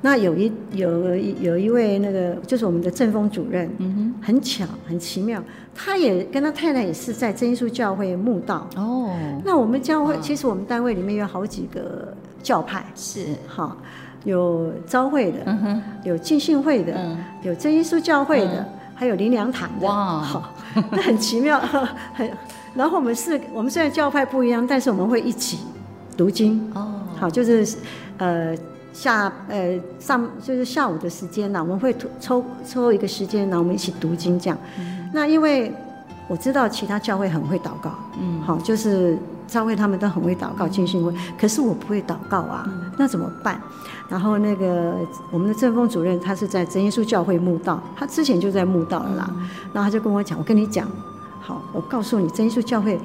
[0.00, 5.40] 那有一有有一位那个就是我们的正风主任，嗯哼，很巧很奇妙，
[5.72, 9.10] 他也跟他太太也是在真耶稣教会慕道哦。
[9.44, 12.12] 那我们教会其实我们单位里面有好几个。
[12.46, 13.76] 教派是好，
[14.22, 19.84] 有召会的，嗯、有浸信会的，嗯、有真耶稣教会的，嗯、还有林良堂的。
[19.84, 20.54] 哇，好，
[20.92, 21.58] 那很奇妙，
[22.14, 22.30] 很。
[22.72, 25.58] 然后我们是，我们虽然教派不一样，但是我们会一起
[26.16, 26.70] 读经。
[26.76, 26.86] 哦，
[27.18, 27.66] 好，就是
[28.18, 28.54] 呃
[28.92, 34.56] 下呃上就是下午的时间呢，我们会抽抽一个时间，然后我们一起读经这样。
[34.78, 35.72] 嗯、那因为
[36.28, 39.18] 我知道其他教会很会祷告，嗯，好，就是。
[39.46, 43.60] 教会他们都很会祷告，浸信会，可是我不会祷告啊，那怎么办？
[44.08, 44.96] 然后那个
[45.30, 49.30] 我们的正风主任，他是在真耶稣教会墓道，他之前就在墓道了啦。
[49.72, 50.88] 然后他就跟我讲，我跟你讲，
[51.40, 53.00] 好，我告诉你，真耶稣教会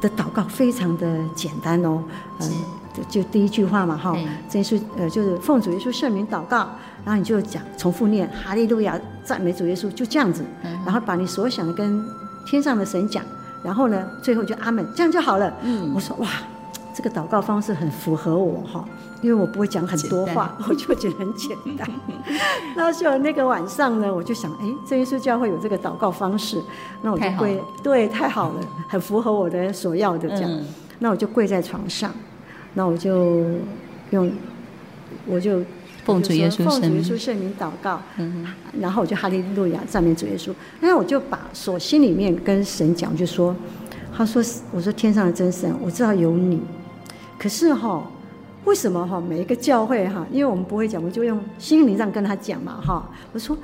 [0.00, 2.02] 的祷告非常的简单哦，
[2.40, 2.48] 嗯，
[3.08, 4.12] 就第一句话嘛，哈，
[4.48, 6.68] 真耶稣呃就是奉主耶稣圣名祷告，
[7.04, 10.44] 然后你就讲重复念哈利路亚赞美主耶稣，就这样子，
[10.84, 12.04] 然后把你所想的跟
[12.46, 13.22] 天上的神讲。
[13.62, 15.52] 然后呢，最后就阿门，这样就好了。
[15.62, 16.28] 嗯，我说哇，
[16.94, 18.84] 这个祷告方式很符合我哈，
[19.20, 21.88] 因为我不会讲很多话， 我就觉得很简单。
[22.76, 26.60] 那就那个晚上呢，我就想，哎，真耶稣教会有这个祷告方式，
[27.02, 30.50] 那我就跪，对，太好了，很符合我的所要的这样。
[30.50, 30.66] 嗯、
[30.98, 32.12] 那我就跪在床上，
[32.74, 33.42] 那我就
[34.10, 34.30] 用，
[35.26, 35.60] 我就。
[36.04, 38.46] 奉主耶稣圣名，圣名祷告，嗯、
[38.80, 40.50] 然后我就哈利路亚赞美主耶稣。
[40.80, 43.54] 那我就把所心里面跟神讲，就说
[44.12, 46.60] ：“他说，我说天上的真神，我知道有你，
[47.38, 48.02] 可是哈，
[48.64, 53.08] 为什么哈每一个教会哈，因为我们不会讲，我就用心灵上跟他讲嘛哈。
[53.32, 53.56] 我说，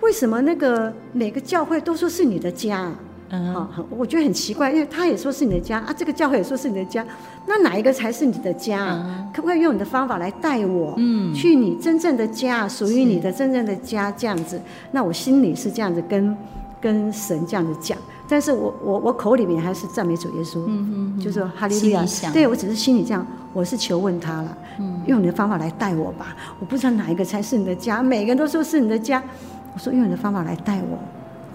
[0.00, 2.92] 为什么那个每个教会都说是你的家？”
[3.32, 7.06] 嗯，好，我觉得很奇怪，因为他也说是你的家啊，这个教会也说是你的家，
[7.46, 8.88] 那哪一个才是你的家？
[8.90, 14.60] 嗯、可不可以用你的方法来带我，嗯，去你真正的家，属于你的真正的家这样子？
[14.90, 16.36] 那我心里是这样子跟
[16.80, 17.96] 跟神这样子讲，
[18.28, 29.22] 但是我我我口里面还是赞美主耶稣，嗯嗯，就说哈利路亚，对我只是心里这样，我是求问他了，嗯，用你的方法来带我吧，我不知道哪一个才是你的家，每个人都说是你的家，
[29.72, 30.98] 我说用你的方法来带我。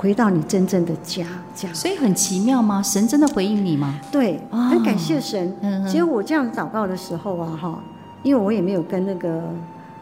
[0.06, 1.76] 回到你真正的家，这样。
[1.76, 2.80] 所以很奇妙吗？
[2.84, 4.00] 神真的回应你吗？
[4.12, 5.52] 对，很感谢神。
[5.62, 5.84] 嗯。
[5.88, 7.80] 其实我这样祷告的时候啊，哈，
[8.22, 9.42] 因为我也没有跟那个、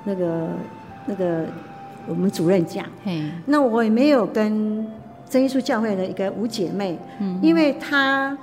[0.04, 0.50] 那个、
[1.06, 1.46] 那个
[2.06, 2.86] 我们主任讲。
[3.06, 3.32] 嘿。
[3.46, 4.86] 那我也没有跟
[5.30, 8.38] 真耶稣教会的一个五姐妹，嗯，因为她。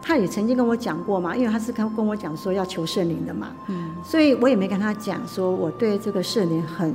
[0.00, 6.94] 他也曾经跟我讲过嘛，因为他是跟跟我讲说要求圣灵的嘛，嗯，所以我也没跟他讲说我对这个圣灵很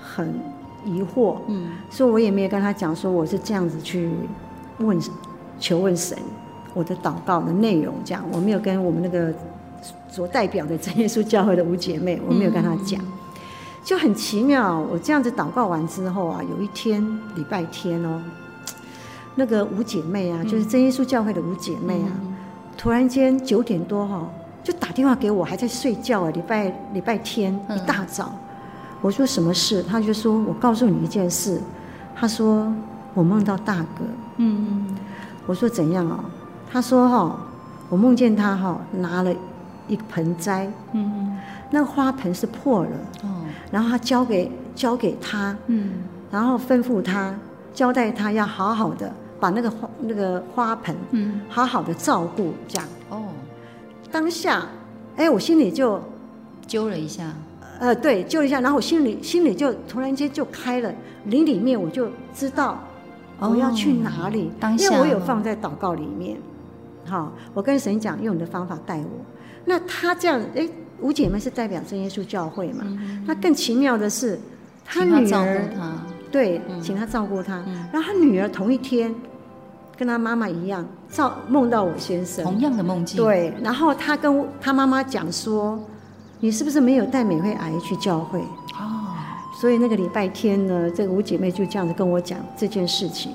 [0.00, 0.40] 很
[0.84, 4.10] 疑惑，嗯，所以我也没有跟他讲说我是这样子去
[4.78, 4.98] 问
[5.58, 6.16] 求问神
[6.74, 9.32] 我的祷告的内容，这样我没有跟我们那个
[10.08, 13.00] 所代表的真耶稣教会的五姐妹，我没有跟他讲，
[13.84, 14.78] 就很奇妙。
[14.78, 17.02] 我这样子祷告完之后啊，有一天
[17.34, 18.22] 礼拜天哦。
[19.36, 22.34] 那个五姐妹啊，就是真耶稣教会的五姐妹啊，嗯、
[22.76, 24.28] 突然间九点多哈，
[24.62, 26.30] 就打电话给我，还在睡觉啊。
[26.30, 28.38] 礼拜礼拜天一大早，嗯、
[29.00, 29.82] 我说什么事？
[29.82, 31.60] 他就说我告诉你一件事。
[32.14, 32.70] 他说
[33.14, 34.04] 我梦到大哥。
[34.36, 34.96] 嗯，
[35.46, 36.24] 我说怎样啊？
[36.70, 37.40] 他说哈，
[37.88, 39.34] 我梦见他哈拿了
[39.88, 41.36] 一盆栽，嗯，
[41.70, 42.90] 那个花盆是破了，
[43.22, 43.28] 哦，
[43.70, 45.92] 然后他交给交给他，嗯，
[46.30, 47.34] 然后吩咐他。
[47.72, 52.88] 交代他要好好的把那个花那个花盆，嗯，好好的照顾，这样。
[53.08, 53.22] 哦，
[54.10, 54.66] 当下，
[55.16, 56.00] 哎，我心里就
[56.66, 57.32] 揪了一下，
[57.80, 62.78] 呃，对，救了一下，然后我心里心里就突然间就开了，灵里面我就知道
[63.40, 66.36] 我要去哪里，哦、当下因为我有放在祷告里面。
[67.06, 69.10] 好，我跟神讲，用你的方法带我。
[69.64, 70.68] 那他这样，哎，
[71.00, 72.84] 五姐妹是代表真耶稣教会嘛？
[72.84, 74.38] 嗯、那更奇妙的是，
[74.84, 75.62] 他女儿。
[76.30, 77.64] 对，请他照顾他。
[77.66, 79.12] 嗯、然后他女儿同一天，
[79.96, 82.44] 跟他妈妈一样，照梦到我先生。
[82.44, 83.16] 同样的梦境。
[83.16, 85.76] 对，然后他跟他妈妈讲说
[86.40, 88.40] ：“你是不是没有带美惠阿姨去教会？”
[88.78, 89.06] 哦。
[89.54, 93.32] 所以那个礼拜天呢，这个五姐妹就这样子跟我讲这件事情。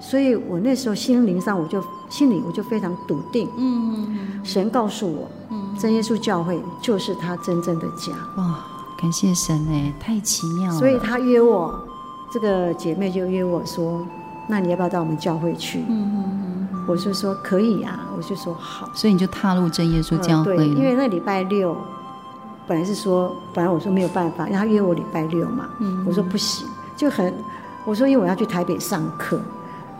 [0.00, 3.48] 所以我那时候心灵上，我就心里我就非常笃定。
[3.56, 4.40] 嗯。
[4.44, 8.12] 神告诉我，嗯，真耶稣教会就是他真正的家。
[8.36, 8.64] 哇，
[9.00, 10.78] 感谢神哎，太奇妙了。
[10.78, 11.74] 所以他约我。
[12.32, 14.04] 这个姐妹就约我说
[14.48, 18.90] ：“那你要不要到我们教会去？”嗯嗯嗯，我就说可以啊，我就说好。
[18.92, 20.56] 所以你就踏入真耶稣教会。
[20.56, 21.76] 对，因为那礼拜六
[22.66, 25.68] 本来是说，本来我说没有办法，因为他约我礼拜六嘛。
[25.80, 26.04] 嗯。
[26.06, 27.32] 我说不行，就很
[27.84, 29.40] 我说因为我要去台北上课，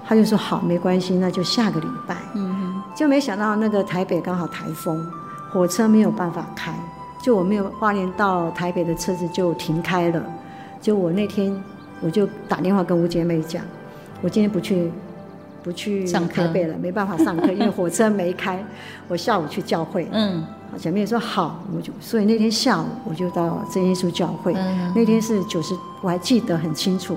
[0.04, 2.16] 他就说好，没关系，那就下个礼拜。
[2.34, 2.82] 嗯。
[2.94, 5.04] 就没想到那个台北刚好台风，
[5.52, 6.72] 火车没有办法开，
[7.20, 10.22] 就我没有花莲到台北的车子就停开了，
[10.80, 11.54] 就我那天。
[12.00, 13.64] 我就打电话跟吴姐妹讲，
[14.20, 14.92] 我今天不去，
[15.62, 18.62] 不去台北了，没办法上课，因为火车没开。
[19.08, 20.06] 我下午去教会。
[20.12, 20.44] 嗯，
[20.78, 24.54] 姐妹说好，我就所以那天下午我就到真耶稣教会。
[24.54, 27.16] 嗯，那天是九十，我还记得很清楚，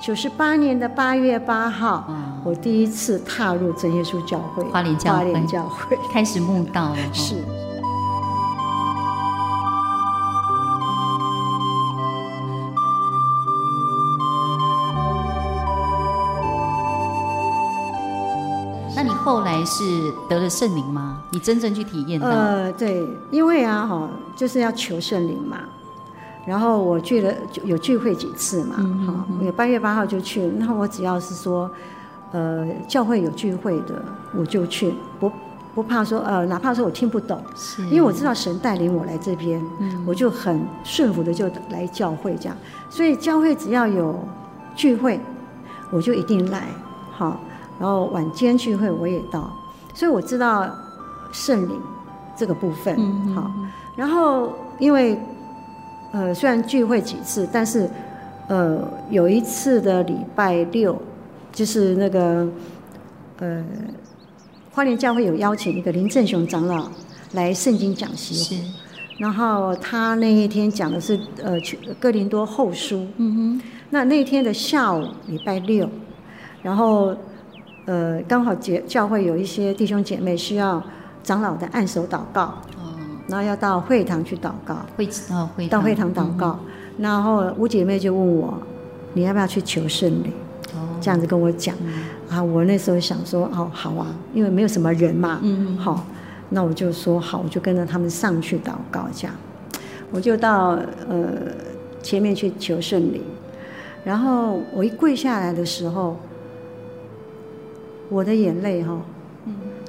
[0.00, 6.96] 九十八年的八月八号，嗯，我第一次踏入真耶稣教会，花莲教会，花莲教会开始慕道了。
[7.12, 7.36] 是。
[19.66, 19.84] 是
[20.28, 21.22] 得了圣灵吗？
[21.30, 22.28] 你真正去体验到？
[22.28, 25.58] 呃，对，因为啊，哈，就是要求圣灵嘛。
[26.46, 30.40] 然后我去了，有聚会几次嘛，哈、嗯，八月八号就去。
[30.58, 31.68] 那我只要是说，
[32.30, 34.00] 呃，教会有聚会的，
[34.32, 35.30] 我就去，不
[35.74, 42.56] 不怕说，呃，哪怕说我听不懂，是因为我知道神带领我来这边，嗯、我就很顺服的就来教会这样。
[42.88, 44.16] 所以教会只要有
[44.76, 45.18] 聚会，
[45.90, 46.68] 我就一定来，
[47.10, 47.40] 好。
[47.78, 49.52] 然后晚间聚会我也到，
[49.92, 50.66] 所以我知道
[51.30, 51.78] 圣灵
[52.34, 53.50] 这个部分，嗯、好。
[53.94, 55.18] 然后因为
[56.12, 57.86] 呃虽然聚会几次，但是
[58.48, 60.96] 呃有一次的礼拜六，
[61.52, 62.48] 就是那个
[63.40, 63.62] 呃
[64.72, 66.88] 花莲教会有邀请一个林正雄长老
[67.32, 68.54] 来圣经讲习，是。
[69.18, 71.58] 然后他那一天讲的是呃
[72.00, 73.62] 哥林多后书，嗯哼。
[73.90, 75.86] 那那天的下午礼拜六，
[76.62, 77.14] 然后。
[77.86, 80.82] 呃，刚好教教会有一些弟兄姐妹需要
[81.22, 82.42] 长老的按手祷告，
[82.76, 82.92] 哦，
[83.28, 88.54] 然后要到会堂去祷告，会到会到会堂祷告，嗯、然后五姐妹就问我，
[89.12, 90.32] 你要不要去求圣灵？
[90.74, 91.94] 哦，这样子跟我讲，嗯、
[92.28, 96.04] 啊，我那时候想说，哦，好啊，因为没有什么人嘛，嗯，好，
[96.50, 99.36] 那我就说好，我就跟着他们上去祷告，这样，
[100.10, 100.70] 我就到
[101.08, 101.28] 呃
[102.02, 103.22] 前面去求圣灵，
[104.02, 106.16] 然后我一跪下来的时候。
[108.08, 109.00] 我的眼泪哈，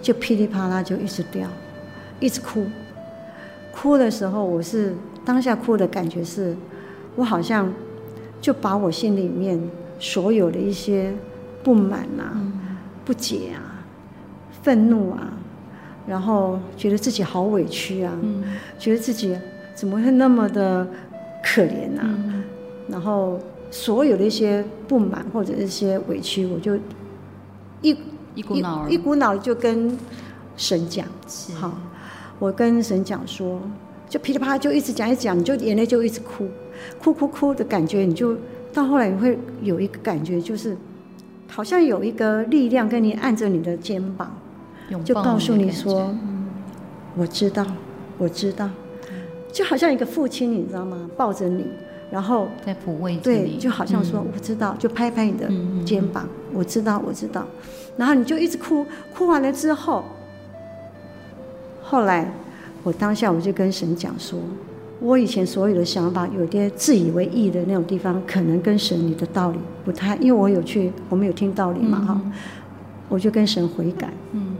[0.02, 1.48] 就噼里啪啦就一直掉，
[2.20, 2.66] 一直哭。
[3.72, 6.56] 哭的时候，我是当下哭的感觉是，
[7.16, 7.72] 我好像
[8.42, 9.60] 就把我心里面
[10.00, 11.14] 所有的一些
[11.64, 13.86] 不满啊、嗯、不解啊、
[14.64, 15.32] 愤怒啊，
[16.08, 18.44] 然后觉得自己好委屈啊，嗯、
[18.80, 19.38] 觉得自己
[19.76, 20.88] 怎么会那么的
[21.44, 22.44] 可怜啊，嗯、
[22.88, 23.40] 然后
[23.70, 26.80] 所有的一些不满或者一些委屈，我就
[27.82, 27.98] 一
[28.36, 29.98] 一股脑一,一股脑就跟
[30.56, 31.06] 神讲，
[31.56, 31.78] 好，
[32.40, 33.62] 我跟神讲说。
[34.10, 36.48] 就噼里啪啦就一直讲一讲，你就眼泪就一直哭，
[36.98, 38.38] 哭哭哭的感觉，你就
[38.72, 40.78] 到后来你会有一个感觉，就是
[41.50, 44.32] 好像有一个力量跟你按着你的肩膀，
[45.04, 46.16] 就告诉你说
[47.18, 47.68] ：“我知道，
[48.18, 48.70] 我知道。”
[49.52, 51.10] 就好像一个父亲，你知道吗？
[51.18, 51.66] 抱着你，
[52.12, 55.50] 然后在抚慰对，就好像说：“我知道。”就拍拍你的
[55.86, 57.46] 肩膀，“我知道，我知道。”
[57.98, 60.04] 然后你就一直哭，哭完了之后，
[61.82, 62.32] 后来。
[62.84, 64.40] 我当下我就跟神讲说，
[65.02, 72.32] 我以前所有的想法，有些自以为意的那种地方，可能跟神你的道理不太，因为我有去，我们有听道理嘛哈，嗯、
[73.10, 74.10] 我就跟神悔改。
[74.32, 74.56] 嗯，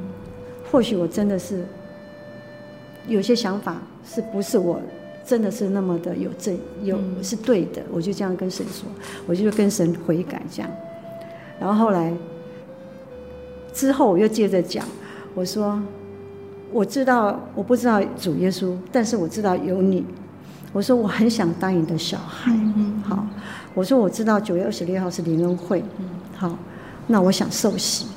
[0.70, 1.64] 或许我真的是
[3.08, 4.82] 有些想法是不是我
[5.28, 8.90] 真的是那么的有正有是对的，我就这样跟神说，
[9.28, 10.72] 我就跟神悔改这样。
[11.60, 12.12] 然后后来
[13.74, 14.84] 之后我又接着讲，
[15.36, 15.80] 我说。
[16.70, 20.06] 我知道，我不知道主耶稣，但是我知道有你。
[20.74, 23.26] 我说我很想当你的小孩，嗯、好。
[23.74, 25.82] 我说我知道九月二十六号是灵恩会，
[26.36, 26.60] 好。
[27.08, 28.08] 那我想受洗，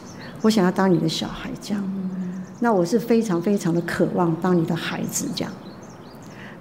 [0.43, 1.93] 我想要当你的小孩，这样。
[2.59, 5.53] 那我是非常非常的渴望当你的孩子，这样。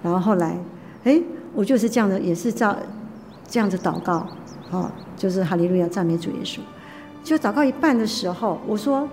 [0.01, 0.57] 然后后来，
[1.03, 1.21] 哎，
[1.53, 2.75] 我就是这样的，也是照
[3.47, 4.27] 这样子祷告，
[4.71, 6.59] 哦，就是哈利路亚赞美主耶稣。
[7.23, 9.07] 就祷告一半的时候，我说，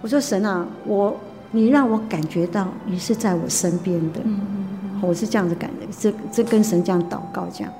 [0.00, 1.16] 我说神啊，我。
[1.54, 7.70] 你让我感觉到你是在我身边的，嗯嗯嗯、我是这样子感觉，这这跟神这样祷告这样，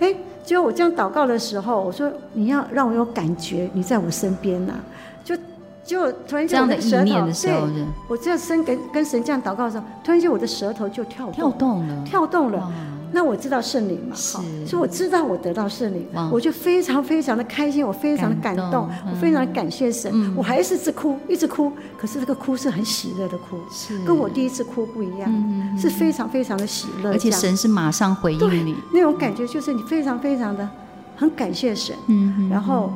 [0.00, 4.80] 哎，结果我这样祷告的时候，我说你要让我有感觉你在我身边呐、啊，
[5.22, 5.36] 就
[5.84, 12.72] 就突然间我的舌头，对，我这样身跟跟神这样祷告的时候，突然间我的舌头就跳动跳动了，跳动了。
[13.14, 23.58] 那我知道圣灵嘛，好，所以我知道我得到圣灵，我就非常非常的开心，我非常的感动，我非常的感谢神，我还是一直哭，一直哭，可是这个哭是很喜乐的哭，
[24.06, 25.30] 跟我第一次哭不一样，
[25.78, 30.66] 是非常非常的喜乐，而且神是马上回应你，那种感觉就是你非常非常的
[31.14, 32.48] 很感谢神，嗯。
[32.48, 32.90] 然后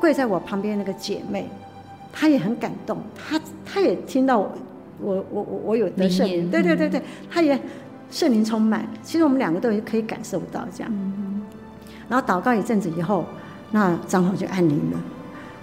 [0.00, 1.48] 跪在我旁边那个姐妹，
[2.12, 4.50] 她也很感动，他他也听到我
[5.00, 7.58] 我我我有得圣灵，对对对对，他也。
[8.10, 10.90] 圣灵充满，其实我们两个都可以感受到这样。
[12.08, 13.22] 然后祷告一阵子以后，
[13.70, 14.98] 那长老就安灵了。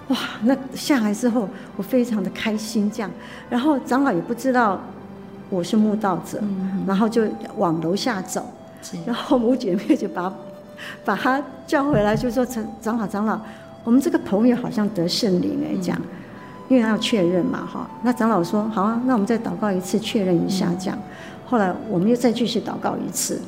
[0.09, 3.09] 哇，那下来之后，我非常的开心这样。
[3.49, 4.79] 然后长老也不知道
[5.49, 6.39] 我是慕道者，
[6.85, 7.23] 然后就
[7.57, 8.45] 往楼下走。
[9.07, 10.31] 然后母姐妹就把
[11.03, 13.41] 把他叫回来，就说：“长长老，长老，
[13.83, 15.99] 我们这个朋友好像得圣灵哎，这样，
[16.67, 20.97] 因为他要确认嘛哈。”那长老说：“好啊，那我们再祷告一次，确认一下这样。”
[21.47, 23.41] 后来我们又再继续祷告一次，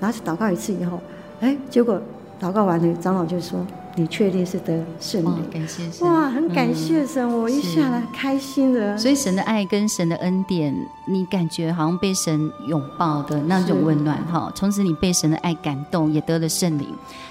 [0.00, 0.98] 然后祷告一次以后，
[1.40, 2.00] 哎，结果
[2.40, 3.64] 祷告完了，长老就说
[3.94, 6.08] ：“你确定是得圣灵？”感谢神！
[6.08, 7.22] 哇，很感谢神！
[7.22, 8.96] 嗯、我一下来开心的。
[8.96, 10.74] 所以神的爱跟神的恩典，
[11.06, 14.50] 你感觉好像被神拥抱的那种温暖哈。
[14.54, 16.88] 从此你被神的爱感动，也得了圣灵。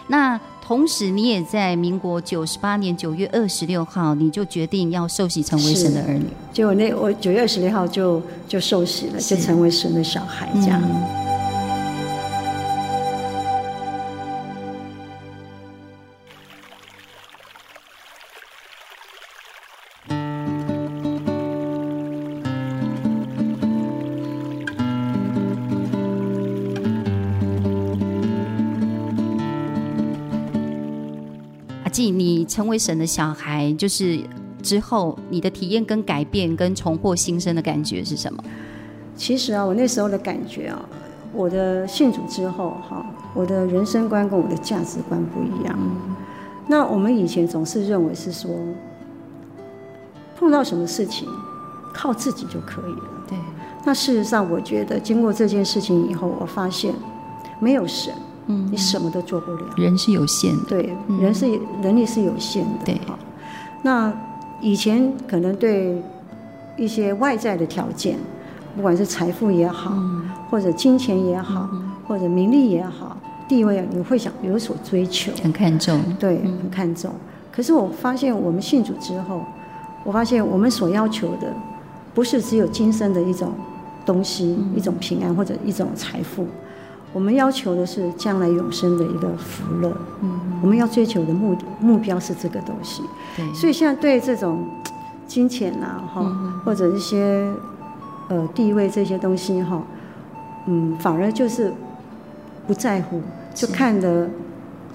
[0.08, 0.40] 那
[0.72, 6.24] 同时你也在民国九十八年九月二十六号，你就决定要受洗成为神的儿女。
[6.54, 10.82] 结果那我九月二十六号就就受洗了，就成为神的小孩这样。
[10.82, 11.31] 嗯
[32.00, 34.20] 你成为神的小孩，就是
[34.62, 38.42] 之后你的体验跟改变跟重获新生的感觉是什么？
[39.16, 40.80] 其实啊，我那时候的感觉啊，
[41.34, 45.78] 我的信主之后哈，我的人生观跟我的价值观不一样。
[45.78, 46.16] 嗯、
[46.68, 48.50] 那我们以前总是认为是说，
[50.38, 51.28] 碰到什么事情
[51.94, 53.26] 靠自己就可以了。
[53.28, 53.38] 对。
[53.84, 56.94] 那事实上，我觉得经过这件事情以后，我发现
[57.60, 58.14] 没有神。
[58.52, 59.64] 嗯，你什么都做不了。
[59.78, 61.46] 人是有限的，对，人是
[61.82, 62.86] 能力是有限的。
[62.86, 63.00] 对，
[63.82, 64.14] 那
[64.60, 66.02] 以前可能对
[66.78, 68.18] 一些外在的条件，
[68.76, 69.98] 不管是财富也好，
[70.50, 71.70] 或者金钱也好，
[72.08, 76.00] 或者名利也好，地位，你会想有所追求，很看重。
[76.20, 77.12] 对，很看重。
[77.52, 79.44] 可是我发现，我们信主之后，
[80.04, 81.54] 我发现我们所要求的，
[82.14, 83.52] 不是只有今生的一种
[84.06, 86.46] 东西，一种平安或者一种财富。
[87.14, 89.96] 我们要求的是将来永生的一个福乐。
[90.22, 93.04] 嗯，我们要追求的目的目标是这个东西。
[93.36, 94.66] 对，所以现在对这种
[95.28, 97.52] 金钱啊，哈、嗯，或者一些
[98.30, 99.82] 呃地位这些东西哈，
[100.68, 101.74] 嗯，反而就是
[102.66, 103.22] 不在乎，
[103.54, 104.30] 就看得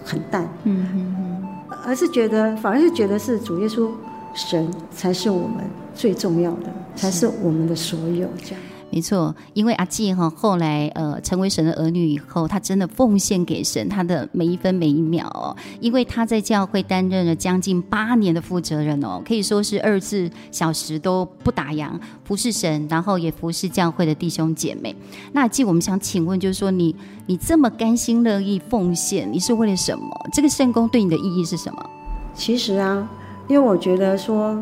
[0.05, 0.49] 很淡。
[0.65, 1.49] 嗯嗯嗯，
[1.85, 3.91] 而是觉得，反而是觉得是主耶稣
[4.35, 5.65] 神才是我们
[5.95, 8.61] 最重要的，才是我们的所有这样。
[8.89, 15.55] 没错，因为阿纪哈后来呃成为神的儿女以后，他真的奉献给神他的每一分每一秒哦。
[15.81, 21.91] 因为他在教会担任了将近八年的负责人哦，可以说是二十四小时都不打烊
[22.25, 24.95] 服侍神，然后也服侍教会的弟兄姐妹。
[25.33, 30.09] 那阿纪，我们想请问，就是说你你这么甘心乐意奉献，你是为了什么？
[30.33, 31.91] 这个圣工对你的意义是什么？
[32.35, 33.07] 其实啊，
[33.49, 34.57] 因为我觉得说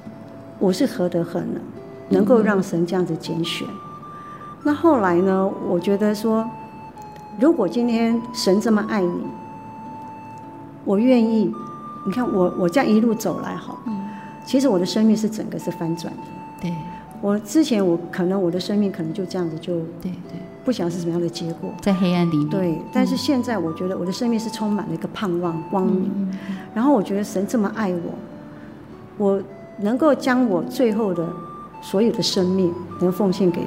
[0.58, 1.60] 我是何德何能。
[2.10, 3.66] 能够让神这样子拣选，
[4.62, 5.50] 那后来呢？
[5.68, 6.48] 我觉得说，
[7.38, 9.22] 如果今天神这么爱你，
[10.84, 11.52] 我愿意。
[12.06, 13.76] 你看我我这样一路走来，哈，
[14.46, 16.22] 其实我的生命是整个是翻转的。
[16.62, 16.72] 对，
[17.20, 22.48] 我之前我可能我的生命可能就这样子就对对，不晓得是什么样的结果，在黑暗里面。
[22.48, 26.10] 对，但是现在我觉得我的生命是充满了一个盼望光明。
[26.72, 28.14] 然后我觉得神这么爱我，
[29.18, 29.42] 我
[29.80, 31.28] 能够将我最后的。
[31.80, 33.60] 所有的生命能奉献给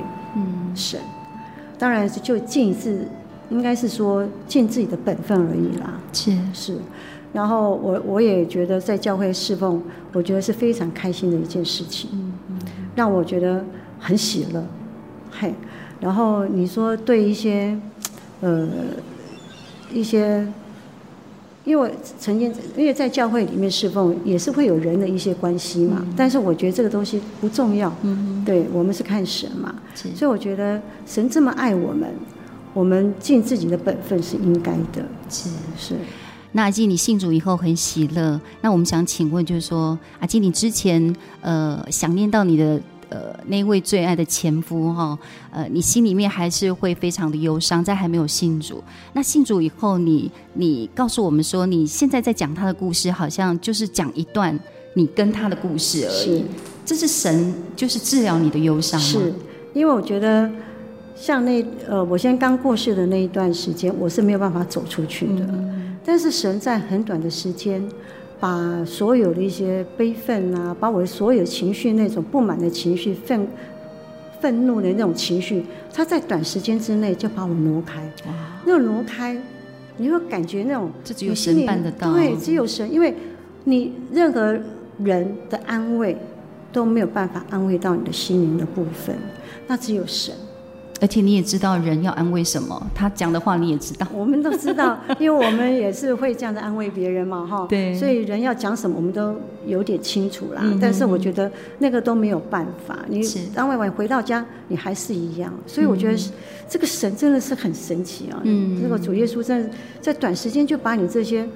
[0.76, 1.36] 神，嗯、
[1.78, 3.08] 当然是就尽自，
[3.50, 6.00] 应该是说尽自己的本分而已啦。
[6.14, 6.78] 是是，
[7.34, 9.82] 然后我我也觉得在教会侍奉，
[10.14, 12.58] 我觉得是非常开心的一件事情，嗯嗯、
[12.96, 13.64] 让我觉得
[14.00, 14.64] 很喜乐。
[15.32, 15.54] 嘿，
[16.00, 17.78] 然后你说对一些
[18.42, 18.68] 呃
[19.94, 20.48] 一些。
[21.72, 26.04] 因为我曾经，因为在教会里面侍奉，也是会有人的一些关系嘛。
[26.06, 27.88] 嗯、但是我觉得这个东西不重要。
[28.02, 29.74] 嗯哼，对我们是看神嘛。
[29.96, 32.14] 是所以我觉得神这么爱我们，
[32.74, 35.02] 我们尽自己的本分是应该的。
[35.30, 35.96] 是是。
[36.52, 38.38] 那阿基，你信主以后很喜乐。
[38.60, 42.82] 那我们想请问，就是说，阿基，你之前呃想念到你的。
[43.12, 45.20] 呃，那位最爱的前夫哈，
[45.52, 48.82] 呃，你心里面还是会非常的忧伤，在还没有信主。
[49.12, 54.58] 那信主以后你，你你告诉我们说，你现在在讲他的故事，好像就是讲一段
[54.94, 56.40] 你跟他的故事而已。
[56.40, 56.44] 是，
[56.86, 59.06] 这是神就是治疗你的忧伤吗？
[59.06, 59.34] 是，
[59.74, 60.50] 因为我觉得
[61.14, 65.46] 像那呃，我现在刚过世的那一段时间，我是没有办法走出去的。
[65.52, 67.86] 嗯，但是神在很短的时间。
[68.42, 73.48] 把所有的一些悲愤啊，把我的所有情绪那种不满的情绪、愤
[74.40, 75.64] 愤怒的那种情绪，
[75.94, 78.02] 他在短时间之内就把我挪开。
[78.26, 78.34] 哇！
[78.66, 79.40] 那种挪开，
[79.98, 82.12] 你会感觉那种这只有神办得到。
[82.14, 83.14] 对，只有神，因为
[83.66, 84.58] 你任何
[85.04, 86.18] 人的安慰
[86.74, 89.16] 都没有办法安慰到你的心灵的部分，
[89.68, 90.34] 那只有神。
[91.02, 94.06] 而且你也知道人要安慰什么，他讲的话你也知道。
[94.14, 97.66] 我们都知道， 因为我们也是会这样子安慰别人嘛，哈。
[97.68, 97.92] 对。
[97.96, 99.36] 所以人要讲什么，我们都
[99.66, 100.62] 有点清楚啦。
[100.64, 105.52] 嗯、但是我觉得那个都没有办法，你安慰完回到家，你还是一样。
[105.66, 106.32] 所以我觉得
[106.70, 108.40] 这个神真的是很神奇啊。
[108.44, 108.80] 嗯。
[108.80, 109.68] 这个主耶稣在
[110.00, 111.50] 在短时间就把你这些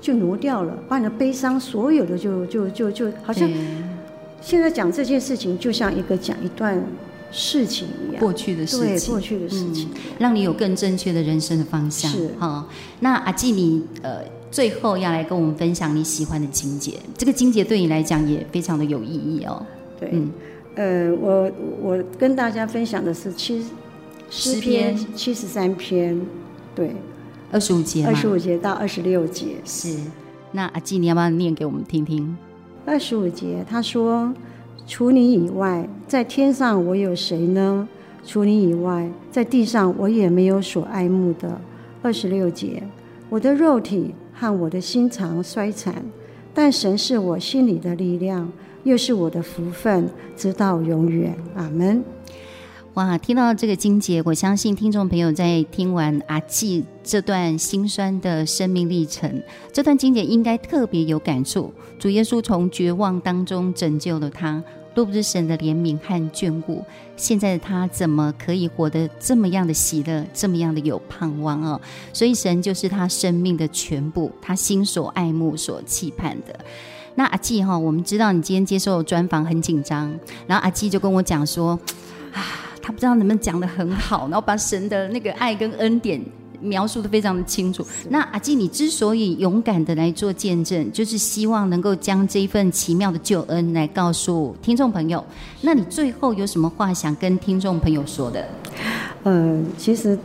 [0.00, 3.46] 就挪掉了，把你的悲伤所有的就就就就好像
[4.40, 6.82] 现在讲这件事情，就像一个讲一段。
[7.32, 12.10] 事情一样，过去的事情，对，过去的事情，嗯，让你有更正确的人生的方向。
[12.10, 12.28] 是。
[12.38, 12.66] 哈，
[13.00, 14.20] 那阿纪，你呃，
[14.50, 19.64] 最后要来跟我们分享你喜欢的经节，这个经节对你来讲也非常的有意义哦。
[20.00, 20.30] 对，嗯，
[20.76, 23.64] 呃，我我跟大家分享的是七
[24.30, 24.96] 诗篇。
[25.14, 26.20] 七十三篇，
[26.74, 26.94] 对，
[27.50, 29.56] 二十五节，二十五节到二十六节。
[29.64, 29.98] 是，
[30.52, 32.36] 那阿纪，你要不要念给我们听听？
[32.86, 34.32] 二十五节，他说。
[34.86, 37.88] 除你以外，在天上我有谁呢？
[38.24, 41.60] 除你以外，在地上我也没有所爱慕的。
[42.02, 42.82] 二十六节，
[43.28, 45.94] 我的肉体和我的心肠衰残，
[46.54, 48.52] 但神是我心里的力量，
[48.84, 51.34] 又是我的福分，直到永远。
[51.56, 52.04] 阿门。
[52.96, 61.70] 哇，听到这个经节，我相信听众朋友在听完阿纪这段心酸的生命历程，这段经节应该特别有感触。
[61.98, 66.82] 主耶稣从绝望当中拯救了他，若不是神的怜悯和眷顾，
[67.18, 71.78] 现在的他怎么可以活得这么样的喜乐，这么样的有盼望哦？
[72.14, 76.58] 所以神就是他生命的全部，他心所爱慕、所期盼的。
[77.14, 81.78] 那阿纪哈，我们知道你今天接受专访很紧张，然后阿纪就跟我讲说
[82.32, 82.62] 啊。
[82.86, 86.24] 他不知道能不能讲得很好，然后把神的那个爱跟恩典
[86.60, 87.84] 描述的非常的清楚。
[88.10, 95.24] 那阿基，你之所以勇敢的来做见证，就是希望能够将这一份奇妙的救恩来告诉听众朋友。
[95.62, 98.46] 那你最后有什么话想跟听众朋友说的？
[99.24, 100.16] 呃，其实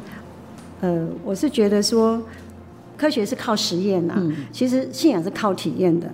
[0.81, 2.21] 呃，我是觉得说，
[2.95, 6.07] 科学是靠实验呐、啊，嗯、其实信仰是靠体验的。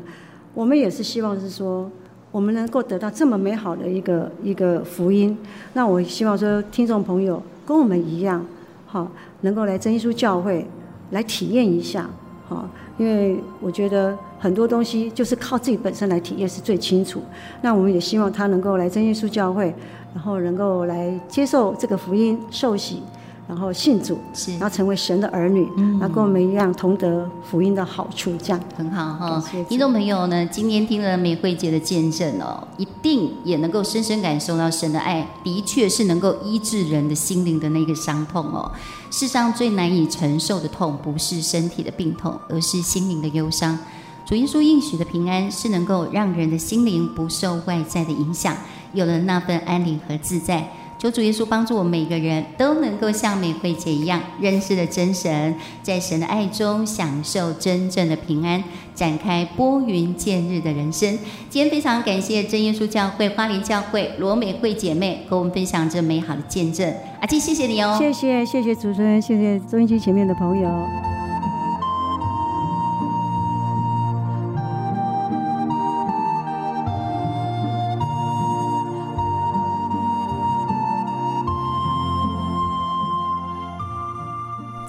[0.53, 1.91] 我们也是希望是说，
[2.37, 5.35] 我们能够得到这么美好的一个一个福音。
[5.73, 8.45] 那我希望说，听众朋友跟我们一样，
[8.85, 9.07] 好，
[9.41, 10.63] 能够来真耶稣教会
[11.09, 12.07] 来体验一下，
[12.47, 12.69] 好，
[12.99, 17.23] 因为我觉得很多东西就是靠自己本身来体验是最清楚。
[17.63, 19.73] 那我们也希望他能够来真耶稣教会，
[20.13, 23.01] 然后能够来接受这个福音受洗。
[23.47, 29.43] 然后信主，是，然后成为神的儿女，嗯，然后跟我们一样同得福音的好处，这样很好哈。
[29.69, 38.69] 听众朋友呢，今天听了美惠姐的见证哦，一定也能够深深感受到神的爱，的确是能够医治人的心灵的那个伤痛哦。
[39.09, 43.79] 世上最难以承受的痛，不是身体的病痛，而是心灵的忧伤。
[44.25, 48.53] 主耶稣应许的平安，是能够让人的心灵不受外在的影响，
[48.91, 50.69] 有了那份安宁和自在。
[50.97, 58.63] 求主耶稣帮助我们每个人都能够像美惠姐一样，认识了真神，在神的爱中享受真正的平安，
[58.95, 61.17] 展开拨云见日的人生。
[61.49, 66.91] 今天非常感谢真耶稣教会花莲教会罗美惠姐妹和我们分享这美好的见证。
[67.19, 67.95] 阿基，谢谢你哦！
[67.99, 71.16] 谢谢谢谢主持人，谢谢收音机前面的朋友。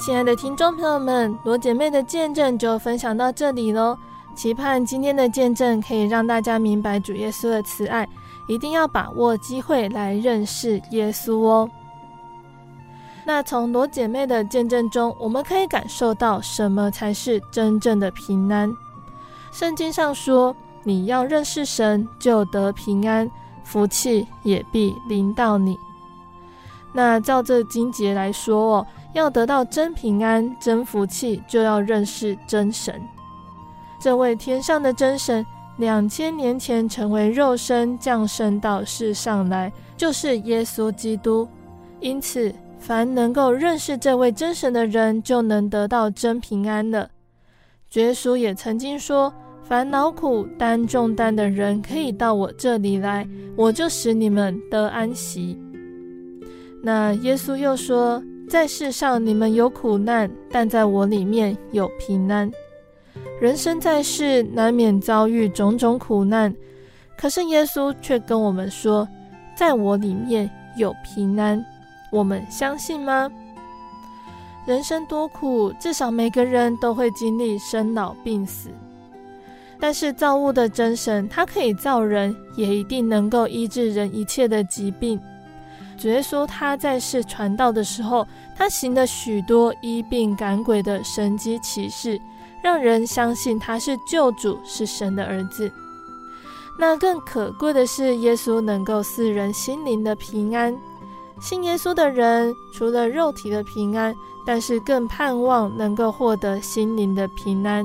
[0.08, 3.94] 亲爱的听众朋友们，罗姐妹的见证就分享到这里喽。
[4.34, 8.08] 期盼今天的见证可以让大家明白主耶稣的慈爱，
[8.46, 11.68] 一定要把握机会来认识耶稣哦。
[13.26, 18.74] 那从罗姐妹的见证中，我们可以感受到什么才是真正的平安？
[19.52, 23.30] 圣经上说：“你要认识神，就得平安，
[23.62, 25.78] 福气也必临到你。”
[26.98, 28.86] 那照这经节来说哦。
[29.12, 33.00] 要得到真平安、真福气，就要认识真神。
[34.00, 35.46] 这位天上的真神，
[35.76, 41.48] 两千年前成为肉身降生到世上来，就是耶稣基督。
[42.00, 47.08] 因此，凡能够认识这位真神的人，就能得到真平安了。
[47.94, 49.32] 耶稣也曾经说
[49.62, 53.26] ：“凡劳苦担重担的人，可以到我这里来，
[53.56, 55.58] 我就使你们得安息。”
[56.82, 62.50] 那耶稣又说，在世上你们有苦难，但在我里面有平安。
[63.40, 66.54] 人生在世，难免遭遇种种苦难，
[67.16, 69.06] 可是耶稣却跟我们说，
[69.56, 71.64] 在我里面有平安。
[72.10, 73.30] 我们相信吗？
[74.66, 78.70] 人生多苦，至少每个人都会经历生老病死。
[79.80, 85.20] 但是造物的真神，他可以造人，也一定能够医治人一切的疾病。
[85.98, 88.26] 主耶稣他在世传道的时候，
[88.56, 92.20] 他行了许多医病赶鬼的神迹奇事，
[92.62, 95.70] 让人相信他是救主，是神的儿子。
[96.78, 100.72] 那更可贵的是，耶稣能够赐人心灵的平安。
[101.40, 104.14] 信耶稣的人，除了肉体的平安，
[104.46, 107.84] 但是更盼望能够获得心灵的平安。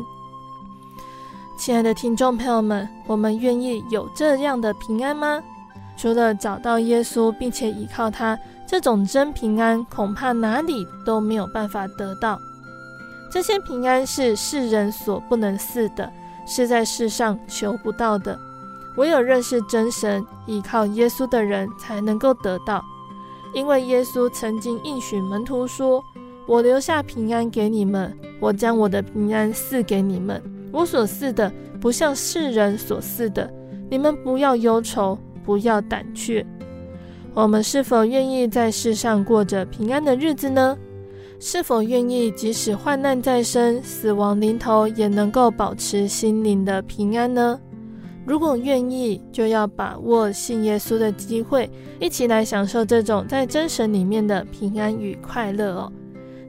[1.57, 5.41] 亲爱的听众朋友们，我们愿意有这样的平安吗？
[5.95, 8.37] 除了找到耶稣，并且依靠他，
[8.67, 12.39] 这种真平安，恐怕哪里都没有办法得到。
[13.31, 16.11] 这些平安是世人所不能赐的，
[16.45, 18.39] 是在世上求不到的。
[18.95, 22.83] 唯有认识真神、依靠耶稣的人，才能够得到。
[23.53, 26.03] 因为耶稣曾经应许门徒说
[26.47, 30.41] ：“我留下平安给你们，我将我的平安赐给你们。
[30.71, 33.51] 我所赐的，不像世人所赐的。
[33.89, 36.45] 你们不要忧愁。”不要胆怯，
[37.33, 40.77] 我们是否愿意在世上过着平安的日子呢？
[41.39, 47.59] 是否愿意即使患难在身、死亡临头，也能够保持心灵的平安呢？
[48.25, 51.69] 如果愿意，就要把握信耶稣的机会，
[51.99, 55.91] 一起来享受这种在真神里面的平安与快乐哦。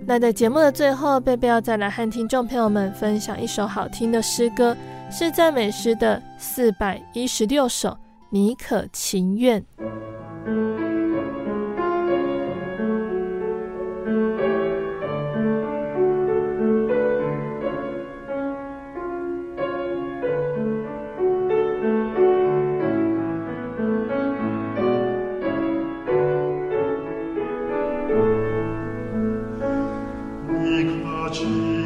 [0.07, 4.77] 那在节目的最后，贝贝要再来和听众朋友们分享一首好听的诗歌，
[5.11, 7.97] 是赞美诗的四百一十六首。
[8.35, 9.65] 你可情愿？
[30.49, 31.84] 你可情？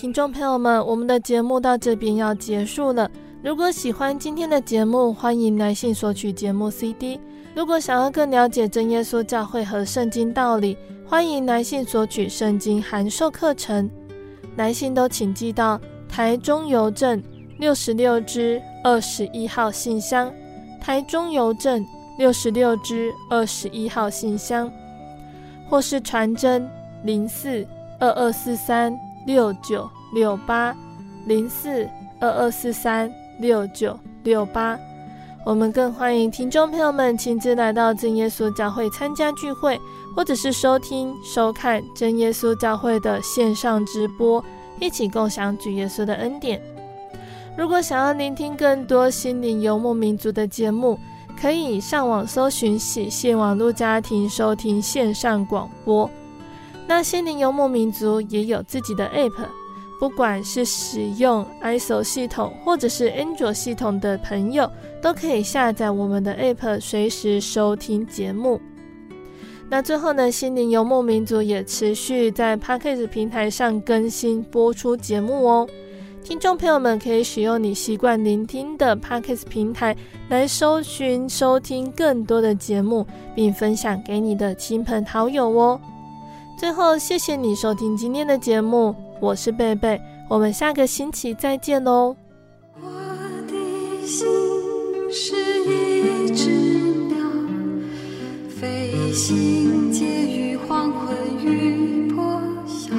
[0.00, 3.10] 听众朋友们，我们的节目到这边要结束了。
[3.42, 7.20] 如果喜欢今天的节目，欢迎来信索取节目 CD。
[7.52, 13.90] 如果想要更了解真耶稣教会和圣经道理，欢迎来信索取圣经函授课程。
[14.54, 17.20] 来信都请寄到台中邮政
[17.58, 20.32] 六十六支二十一号信箱，
[20.80, 21.84] 台中邮政
[22.20, 24.70] 六十六支二十一号信箱，
[25.68, 26.70] 或是传真
[27.02, 27.66] 零四
[27.98, 28.96] 二二四三。
[29.28, 30.74] 六九六八
[31.26, 31.86] 零四
[32.18, 34.78] 二二四三六九六八，
[35.44, 39.78] 我们更欢迎听众朋友们亲自来到真耶稣教会参加聚会，
[40.16, 44.42] 或者是收听收看真耶稣教会的线上直播，
[44.80, 46.58] 一起共享主耶稣的恩典。
[47.54, 50.98] 如果想要聆听更多心灵游牧民族的节目，
[51.38, 56.10] 可以上网搜寻喜信网络家庭收听线上广播。
[56.88, 59.44] 那心灵游牧民族也有自己的 App，
[60.00, 64.68] 不管是使用 i s o 系统或者是 Android 系统的朋友，
[65.02, 68.58] 都可以下载我们的 App，随时收听节目。
[69.68, 75.68] 那最后呢，心灵游牧民族也持续在 Podcast 平台上更新播出节目哦。
[76.24, 79.94] 听众朋友们可以使用你习惯聆听的 Podcast 平台
[80.30, 85.78] 来搜寻收听更多的节目，并分享给你的亲朋好友哦。
[86.58, 92.16] 最后，谢谢你收听今天的节目，我是贝贝，我们下个星期再见喽。
[92.82, 92.90] 我
[93.46, 94.26] 的心
[95.08, 96.50] 是一只
[97.06, 97.16] 鸟，
[98.48, 102.92] 飞行介于黄昏与破晓，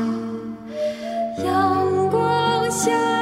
[1.43, 3.18] 阳光下。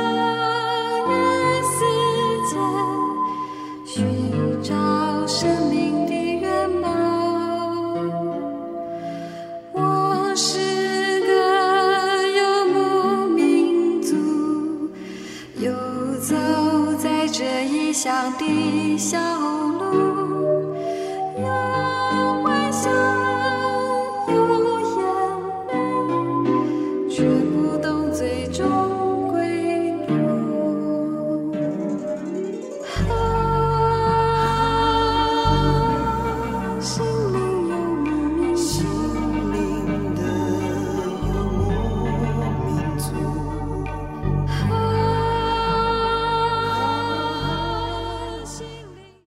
[17.98, 19.67] 乡的小。